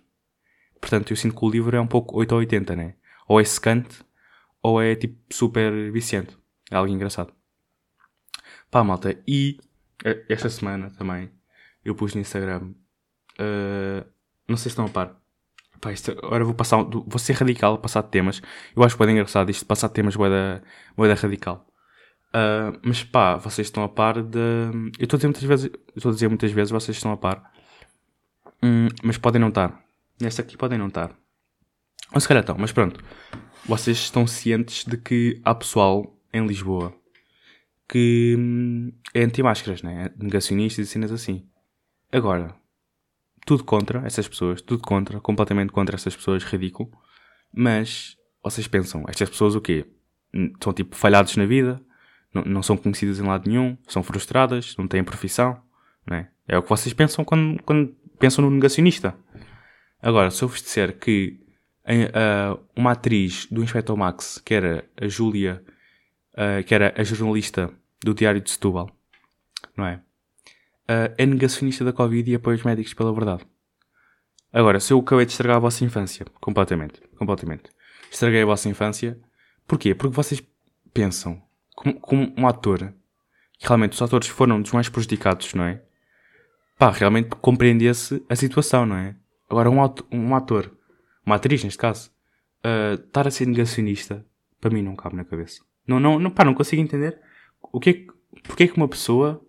Portanto, 0.80 1.12
eu 1.12 1.18
sinto 1.18 1.36
que 1.36 1.46
o 1.46 1.50
livro 1.50 1.76
é 1.76 1.82
um 1.82 1.88
pouco 1.88 2.18
8 2.18 2.32
ou 2.32 2.40
80, 2.40 2.76
né? 2.76 2.96
Ou 3.28 3.40
é 3.40 3.44
secante, 3.44 4.04
ou 4.62 4.82
é 4.82 4.96
tipo 4.96 5.18
super 5.34 5.92
viciante. 5.92 6.38
É 6.72 6.76
algo 6.76 6.92
engraçado. 6.92 7.34
Pá, 8.72 8.84
malta. 8.84 9.22
E 9.28 9.58
esta 10.30 10.50
semana 10.50 10.90
também 10.92 11.32
eu 11.84 11.96
pus 11.96 12.16
no 12.16 12.22
Instagram. 12.22 12.74
Uh, 13.40 14.13
não 14.48 14.58
sei 14.58 14.64
se 14.64 14.70
estão 14.70 14.86
a 14.86 14.90
par. 14.90 15.16
Pá, 15.80 15.92
isto, 15.92 16.12
agora 16.12 16.44
vou 16.46 16.54
passar. 16.54 16.84
Vou 16.84 17.20
ser 17.20 17.34
radical, 17.34 17.78
passar 17.78 18.04
temas. 18.04 18.42
Eu 18.76 18.84
acho 18.84 18.96
que 18.96 19.04
é 19.04 19.12
engraçado 19.12 19.50
isto, 19.50 19.66
passar 19.66 19.90
temas, 19.90 20.16
boeda, 20.16 20.64
boeda 20.96 21.16
radical. 21.16 21.68
Uh, 22.30 22.80
mas 22.84 23.04
pá, 23.04 23.36
vocês 23.36 23.68
estão 23.68 23.84
a 23.84 23.90
par 23.90 24.22
de. 24.24 24.40
Eu 24.98 25.04
estou 25.04 25.18
a 25.18 25.20
dizer 25.20 25.28
muitas 25.28 25.44
vezes. 25.44 25.72
Estou 25.96 26.10
a 26.10 26.14
dizer 26.14 26.28
muitas 26.30 26.52
vezes, 26.52 26.72
vocês 26.72 26.98
estão 26.98 27.12
a 27.12 27.18
par. 27.18 27.52
Hum, 28.64 28.88
mas 29.04 29.18
podem 29.18 29.42
não 29.42 29.50
estar. 29.50 29.84
Nesta 30.22 30.42
aqui 30.42 30.58
podem 30.58 30.80
não 30.80 30.88
estar. 30.88 31.12
Ou 32.14 32.22
se 32.22 32.28
calhar 32.28 32.44
estão, 32.44 32.56
mas 32.58 32.72
pronto. 32.72 33.04
Vocês 33.66 33.98
estão 33.98 34.26
cientes 34.26 34.86
de 34.86 34.98
que 34.98 35.42
há 35.44 35.54
pessoal 35.54 36.18
em 36.34 36.46
Lisboa 36.46 36.94
que 37.88 38.36
hum, 38.38 38.92
é 39.14 39.24
anti-máscaras, 39.24 39.84
né? 39.84 40.12
Negacionistas 40.18 40.88
e 40.88 40.90
cenas 40.90 41.12
assim. 41.12 41.46
Agora, 42.12 42.56
tudo 43.46 43.64
contra 43.64 44.06
essas 44.06 44.28
pessoas, 44.28 44.62
tudo 44.62 44.82
contra, 44.82 45.20
completamente 45.20 45.72
contra 45.72 45.96
essas 45.96 46.16
pessoas, 46.16 46.44
ridículo. 46.44 46.92
Mas 47.54 48.18
vocês 48.44 48.68
pensam, 48.68 49.04
estas 49.08 49.30
pessoas 49.30 49.56
o 49.56 49.62
quê? 49.62 49.86
São 50.62 50.74
tipo 50.74 50.96
falhados 50.96 51.36
na 51.38 51.46
vida, 51.46 51.82
não, 52.34 52.44
não 52.44 52.64
são 52.64 52.76
conhecidas 52.76 53.20
em 53.20 53.24
lado 53.24 53.50
nenhum, 53.50 53.78
são 53.88 54.02
frustradas, 54.02 54.76
não 54.78 54.88
têm 54.88 55.04
profissão, 55.04 55.62
né? 56.06 56.30
É 56.48 56.58
o 56.58 56.64
que 56.64 56.70
vocês 56.70 56.94
pensam 56.94 57.24
quando, 57.24 57.62
quando 57.64 57.96
pensam 58.20 58.44
no 58.44 58.52
negacionista. 58.52 59.16
Agora, 60.02 60.30
se 60.30 60.44
eu 60.44 60.48
vos 60.48 60.62
disser 60.62 60.98
que 60.98 61.40
uh, 61.86 62.60
uma 62.76 62.92
atriz 62.92 63.46
do 63.50 63.64
Inspector 63.64 63.96
Max, 63.96 64.42
que 64.44 64.54
era 64.54 64.86
a 65.00 65.08
Júlia, 65.08 65.64
que 66.66 66.74
era 66.74 66.92
a 66.98 67.04
jornalista 67.04 67.70
do 68.04 68.12
Diário 68.12 68.42
de 68.42 68.50
Setúbal, 68.50 68.90
não 69.78 69.86
é? 69.86 70.02
Uh, 70.94 71.14
é 71.18 71.26
negacionista 71.26 71.84
da 71.84 71.92
Covid 71.92 72.30
e 72.30 72.36
apoia 72.36 72.56
os 72.56 72.64
médicos 72.64 72.94
pela 72.94 73.14
verdade. 73.14 73.46
Agora, 74.52 74.80
se 74.80 74.94
eu 74.94 75.00
acabei 75.00 75.26
de 75.26 75.32
estragar 75.32 75.58
a 75.58 75.60
vossa 75.60 75.84
infância, 75.84 76.26
completamente, 76.40 77.02
completamente, 77.18 77.72
estraguei 78.12 78.44
a 78.44 78.46
vossa 78.46 78.70
infância, 78.70 79.20
porquê? 79.66 79.96
Porque 79.96 80.16
vocês 80.16 80.44
pensam, 80.94 81.42
como, 81.76 82.00
como 82.00 82.34
um 82.38 82.48
ator, 82.48 82.94
que 83.58 83.68
realmente 83.68 83.94
os 83.94 84.02
atores 84.02 84.28
foram 84.28 84.62
dos 84.62 84.72
mais 84.72 84.90
prejudicados, 84.90 85.54
não 85.56 85.64
é? 85.64 85.82
Pá, 86.78 86.92
realmente 86.92 87.30
compreendesse 87.30 88.24
a 88.30 88.36
situação, 88.36 88.86
não 88.86 88.98
é? 88.98 89.16
Agora, 89.50 89.72
um, 89.72 89.80
um 90.12 90.36
ator 90.36 90.72
uma 91.26 91.36
atriz 91.36 91.64
neste 91.64 91.78
caso, 91.78 92.12
uh, 92.66 92.96
estar 92.96 93.28
a 93.28 93.32
ser 93.32 93.48
negacionista, 93.48 94.26
para 94.60 94.70
mim 94.72 94.82
não 94.82 94.96
cabe 94.96 95.16
na 95.16 95.24
cabeça. 95.24 95.64
Não, 95.88 96.00
não, 96.00 96.20
não, 96.20 96.30
pá, 96.30 96.44
não 96.44 96.54
consigo 96.54 96.82
entender 96.82 97.20
o 97.62 97.80
que 97.80 97.90
é 97.90 97.94
que, 97.94 98.08
porque 98.44 98.64
é 98.64 98.68
que 98.68 98.78
uma 98.78 98.88
pessoa 98.88 99.46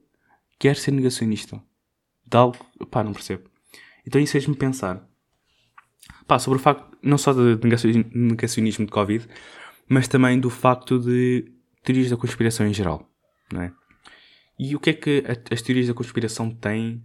quer 0.58 0.76
ser 0.76 0.90
negacionista 0.90 1.62
de 2.26 2.36
algo, 2.36 2.58
pá, 2.90 3.02
não 3.04 3.12
percebo. 3.12 3.50
Então 4.06 4.20
isso 4.20 4.32
fez-me 4.32 4.54
pensar, 4.54 5.06
pá, 6.26 6.38
sobre 6.38 6.58
o 6.58 6.62
facto, 6.62 6.96
não 7.02 7.18
só 7.18 7.32
de 7.32 7.58
negacionismo 8.14 8.86
de 8.86 8.92
Covid, 8.92 9.26
mas 9.88 10.08
também 10.08 10.38
do 10.38 10.50
facto 10.50 10.98
de 10.98 11.52
teorias 11.82 12.10
da 12.10 12.16
conspiração 12.16 12.66
em 12.66 12.72
geral, 12.72 13.08
não 13.52 13.62
é? 13.62 13.72
E 14.58 14.74
o 14.76 14.80
que 14.80 14.90
é 14.90 14.92
que 14.92 15.24
as 15.50 15.60
teorias 15.62 15.88
da 15.88 15.94
conspiração 15.94 16.50
têm 16.50 17.04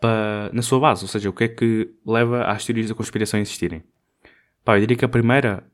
para, 0.00 0.50
na 0.52 0.60
sua 0.60 0.80
base, 0.80 1.04
ou 1.04 1.08
seja, 1.08 1.30
o 1.30 1.32
que 1.32 1.44
é 1.44 1.48
que 1.48 1.94
leva 2.04 2.44
às 2.44 2.64
teorias 2.64 2.88
da 2.88 2.94
conspiração 2.94 3.38
a 3.38 3.42
existirem. 3.42 3.82
Pá, 4.64 4.76
eu 4.76 4.80
diria 4.80 4.96
que 4.96 5.04
a 5.04 5.08
primeira 5.08 5.64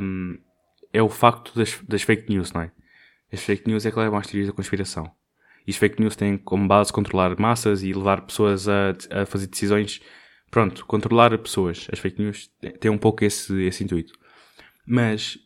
um, 0.00 0.38
é 0.92 1.02
o 1.02 1.08
facto 1.08 1.52
das, 1.54 1.78
das 1.86 2.02
fake 2.02 2.30
news, 2.32 2.52
não 2.52 2.62
é? 2.62 2.72
As 3.32 3.42
fake 3.42 3.68
news 3.68 3.84
é 3.84 3.90
que 3.90 3.98
levam 3.98 4.18
às 4.18 4.26
teorias 4.26 4.48
da 4.48 4.54
conspiração. 4.54 5.10
E 5.66 5.70
as 5.70 5.76
fake 5.76 6.00
news 6.00 6.14
têm 6.14 6.38
como 6.38 6.68
base 6.68 6.92
controlar 6.92 7.38
massas 7.38 7.82
e 7.82 7.92
levar 7.92 8.22
pessoas 8.22 8.68
a, 8.68 8.94
a 9.10 9.26
fazer 9.26 9.46
decisões. 9.48 10.00
Pronto, 10.50 10.86
controlar 10.86 11.36
pessoas. 11.38 11.88
As 11.92 11.98
fake 11.98 12.22
news 12.22 12.50
têm 12.80 12.90
um 12.90 12.98
pouco 12.98 13.24
esse, 13.24 13.52
esse 13.62 13.82
intuito. 13.82 14.12
Mas 14.86 15.36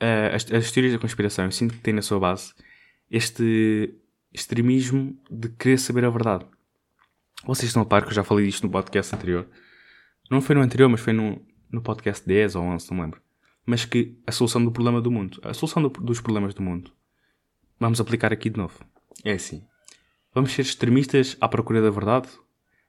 uh, 0.00 0.34
as, 0.34 0.50
as 0.52 0.70
teorias 0.70 0.92
da 0.92 0.98
conspiração, 0.98 1.44
eu 1.46 1.50
sinto 1.50 1.74
que 1.74 1.80
têm 1.80 1.94
na 1.94 2.02
sua 2.02 2.20
base 2.20 2.54
este 3.10 3.92
extremismo 4.32 5.18
de 5.28 5.48
querer 5.48 5.78
saber 5.78 6.04
a 6.04 6.10
verdade. 6.10 6.46
Vocês 7.44 7.68
estão 7.68 7.82
a 7.82 7.86
par 7.86 8.02
que 8.02 8.10
eu 8.10 8.14
já 8.14 8.22
falei 8.22 8.46
disto 8.46 8.62
no 8.62 8.70
podcast 8.70 9.14
anterior. 9.14 9.48
Não 10.30 10.40
foi 10.40 10.54
no 10.54 10.62
anterior, 10.62 10.88
mas 10.88 11.00
foi 11.00 11.12
no, 11.12 11.44
no 11.70 11.82
podcast 11.82 12.26
10 12.26 12.54
ou 12.54 12.62
11, 12.62 12.90
não 12.90 12.96
me 12.96 13.02
lembro. 13.02 13.20
mas 13.66 13.84
que 13.84 14.16
a 14.26 14.32
solução 14.32 14.64
do 14.64 14.70
problema 14.70 15.00
do 15.00 15.10
mundo, 15.10 15.40
a 15.42 15.52
solução 15.52 15.82
do, 15.82 15.88
dos 15.88 16.20
problemas 16.20 16.54
do 16.54 16.62
mundo, 16.62 16.92
vamos 17.78 18.00
aplicar 18.00 18.32
aqui 18.32 18.48
de 18.48 18.58
novo. 18.58 18.78
É 19.24 19.32
assim. 19.32 19.62
Vamos 20.34 20.52
ser 20.52 20.62
extremistas 20.62 21.36
à 21.40 21.48
procura 21.48 21.82
da 21.82 21.90
verdade? 21.90 22.28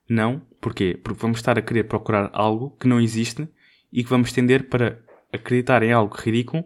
Não. 0.08 0.42
Porquê? 0.60 1.00
Porque 1.02 1.22
vamos 1.22 1.40
estar 1.40 1.58
a 1.58 1.62
querer 1.62 1.86
procurar 1.86 2.30
algo 2.34 2.72
que 2.78 2.88
não 2.88 3.00
existe 3.00 3.48
e 3.92 4.04
que 4.04 4.10
vamos 4.10 4.32
tender 4.32 4.70
para 4.70 5.04
acreditar 5.34 5.84
em 5.84 5.92
algo 5.92 6.16
ridículo 6.16 6.64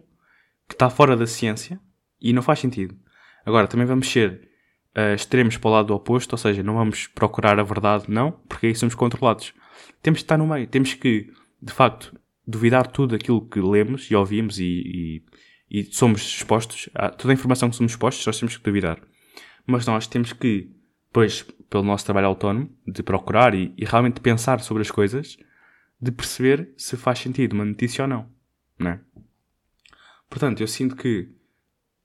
que 0.68 0.74
está 0.74 0.90
fora 0.90 1.16
da 1.16 1.26
ciência 1.26 1.80
e 2.20 2.32
não 2.32 2.42
faz 2.42 2.58
sentido. 2.58 2.96
Agora, 3.44 3.68
também 3.68 3.86
vamos 3.86 4.10
ser 4.10 4.48
uh, 4.96 5.14
extremos 5.14 5.56
para 5.56 5.68
o 5.68 5.72
lado 5.72 5.94
oposto, 5.94 6.32
ou 6.32 6.38
seja, 6.38 6.62
não 6.62 6.74
vamos 6.74 7.06
procurar 7.06 7.58
a 7.60 7.62
verdade, 7.62 8.06
não, 8.08 8.32
porque 8.48 8.66
aí 8.66 8.74
somos 8.74 8.94
controlados. 8.94 9.54
Temos 10.02 10.18
que 10.20 10.24
estar 10.24 10.36
no 10.36 10.46
meio, 10.46 10.66
temos 10.66 10.94
que, 10.94 11.32
de 11.62 11.72
facto, 11.72 12.18
duvidar 12.46 12.86
tudo 12.88 13.14
aquilo 13.14 13.46
que 13.46 13.60
lemos 13.60 14.10
e 14.10 14.14
ouvimos 14.14 14.58
e, 14.58 15.22
e, 15.70 15.80
e 15.80 15.84
somos 15.84 16.22
expostos, 16.22 16.88
a 16.94 17.08
toda 17.10 17.32
a 17.32 17.34
informação 17.34 17.70
que 17.70 17.76
somos 17.76 17.92
expostos, 17.92 18.26
nós 18.26 18.38
temos 18.38 18.56
que 18.56 18.64
duvidar. 18.64 19.00
Mas 19.66 19.86
nós 19.86 20.06
temos 20.06 20.32
que, 20.32 20.70
pois, 21.12 21.42
pelo 21.68 21.82
nosso 21.82 22.04
trabalho 22.04 22.28
autónomo, 22.28 22.70
de 22.86 23.02
procurar 23.02 23.54
e, 23.54 23.74
e 23.76 23.84
realmente 23.84 24.20
pensar 24.20 24.60
sobre 24.60 24.82
as 24.82 24.90
coisas, 24.90 25.36
de 26.00 26.12
perceber 26.12 26.72
se 26.76 26.96
faz 26.96 27.18
sentido 27.18 27.54
uma 27.54 27.64
notícia 27.64 28.04
ou 28.04 28.08
não, 28.08 28.28
né? 28.78 29.00
Portanto, 30.28 30.60
eu 30.60 30.68
sinto 30.68 30.94
que 30.96 31.30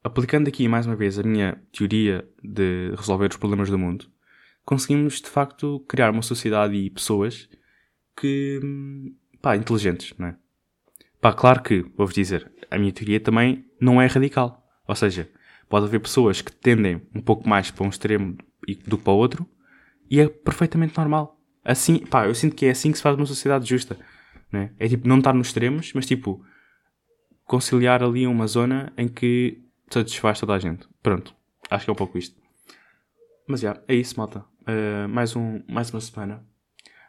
aplicando 0.04 0.47
aqui 0.47 0.67
mais 0.67 0.86
uma 0.86 0.95
vez 0.95 1.19
a 1.19 1.24
minha 1.24 1.62
teoria 1.71 2.28
de 2.43 2.91
resolver 2.95 3.30
os 3.30 3.38
problemas 3.38 3.69
do 3.69 3.78
mundo, 3.78 4.06
conseguimos 4.65 5.21
de 5.21 5.28
facto 5.28 5.80
criar 5.88 6.12
uma 6.12 6.21
sociedade 6.21 6.76
e 6.76 6.89
pessoas 6.89 7.50
que, 8.15 8.60
pá, 9.41 9.56
inteligentes, 9.56 10.13
não 10.17 10.28
é? 10.28 10.36
Pá, 11.19 11.34
claro 11.34 11.62
que, 11.62 11.82
vou-vos 11.95 12.15
dizer, 12.15 12.52
a 12.69 12.78
minha 12.78 12.91
teoria 12.91 13.19
também 13.19 13.65
não 13.80 14.02
é 14.02 14.08
radical. 14.08 14.67
Ou 14.88 14.95
seja, 14.95 15.30
pode 15.71 15.86
haver 15.86 16.01
pessoas 16.01 16.41
que 16.41 16.51
tendem 16.51 17.01
um 17.15 17.21
pouco 17.21 17.47
mais 17.47 17.71
para 17.71 17.86
um 17.86 17.89
extremo 17.89 18.38
do 18.86 18.97
que 18.97 19.03
para 19.03 19.13
o 19.13 19.15
outro 19.15 19.47
e 20.10 20.19
é 20.19 20.27
perfeitamente 20.27 20.95
normal. 20.97 21.39
Assim, 21.63 22.05
pá, 22.05 22.27
eu 22.27 22.36
sinto 22.36 22.55
que 22.55 22.65
é 22.65 22.71
assim 22.71 22.91
que 22.91 22.97
se 22.97 23.03
faz 23.03 23.15
uma 23.15 23.25
sociedade 23.25 23.67
justa. 23.67 23.97
Né? 24.51 24.73
É 24.77 24.88
tipo, 24.88 25.07
não 25.07 25.19
estar 25.19 25.34
nos 25.34 25.47
extremos, 25.47 25.93
mas 25.93 26.05
tipo, 26.05 26.43
conciliar 27.45 28.03
ali 28.03 28.27
uma 28.27 28.45
zona 28.47 28.91
em 28.97 29.07
que 29.07 29.63
satisfaz 29.89 30.41
toda 30.41 30.53
a 30.53 30.60
gente. 30.60 30.86
Pronto, 31.01 31.34
acho 31.69 31.86
que 31.86 31.89
é 31.89 31.93
um 31.93 31.95
pouco 31.95 32.17
isto. 32.17 32.36
Mas 33.47 33.62
já, 33.62 33.81
é 33.88 33.95
isso, 33.95 34.17
malta. 34.17 34.45
Uh, 34.63 35.07
mais, 35.07 35.36
um, 35.38 35.63
mais 35.69 35.89
uma 35.89 36.01
semana. 36.01 36.45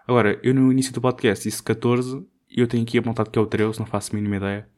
Agora, 0.06 0.38
eu 0.40 0.54
no 0.54 0.70
início 0.70 0.92
do 0.92 1.00
podcast 1.00 1.48
disse 1.48 1.62
14 1.62 2.24
e 2.48 2.60
eu 2.60 2.68
tenho 2.68 2.84
aqui 2.84 2.96
apontado 2.96 3.28
que 3.28 3.38
é 3.38 3.42
o 3.42 3.46
13, 3.46 3.80
não 3.80 3.86
faço 3.86 4.12
a 4.12 4.16
mínima 4.16 4.36
ideia. 4.36 4.68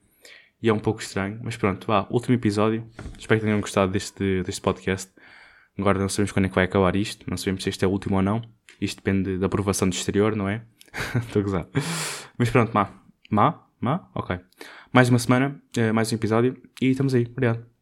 E 0.64 0.68
é 0.70 0.72
um 0.72 0.78
pouco 0.78 1.02
estranho, 1.02 1.38
mas 1.42 1.58
pronto, 1.58 1.86
vá, 1.86 2.06
último 2.08 2.34
episódio. 2.36 2.88
Espero 3.18 3.38
que 3.38 3.44
tenham 3.44 3.60
gostado 3.60 3.92
deste, 3.92 4.42
deste 4.44 4.62
podcast. 4.62 5.12
Agora 5.78 5.98
não 5.98 6.08
sabemos 6.08 6.32
quando 6.32 6.46
é 6.46 6.48
que 6.48 6.54
vai 6.54 6.64
acabar 6.64 6.96
isto, 6.96 7.28
não 7.28 7.36
sabemos 7.36 7.62
se 7.64 7.68
este 7.68 7.84
é 7.84 7.86
o 7.86 7.90
último 7.90 8.16
ou 8.16 8.22
não. 8.22 8.40
Isto 8.80 9.02
depende 9.04 9.36
da 9.36 9.44
aprovação 9.44 9.86
do 9.86 9.92
exterior, 9.92 10.34
não 10.34 10.48
é? 10.48 10.62
Estou 11.20 11.40
a 11.40 11.42
gozar. 11.42 11.68
Mas 12.38 12.48
pronto, 12.48 12.72
má. 12.72 12.88
Má? 13.30 13.62
Má? 13.78 14.08
Ok. 14.14 14.40
Mais 14.90 15.10
uma 15.10 15.18
semana, 15.18 15.60
uh, 15.76 15.92
mais 15.92 16.10
um 16.10 16.14
episódio 16.14 16.56
e 16.80 16.88
estamos 16.88 17.14
aí. 17.14 17.26
Obrigado. 17.30 17.73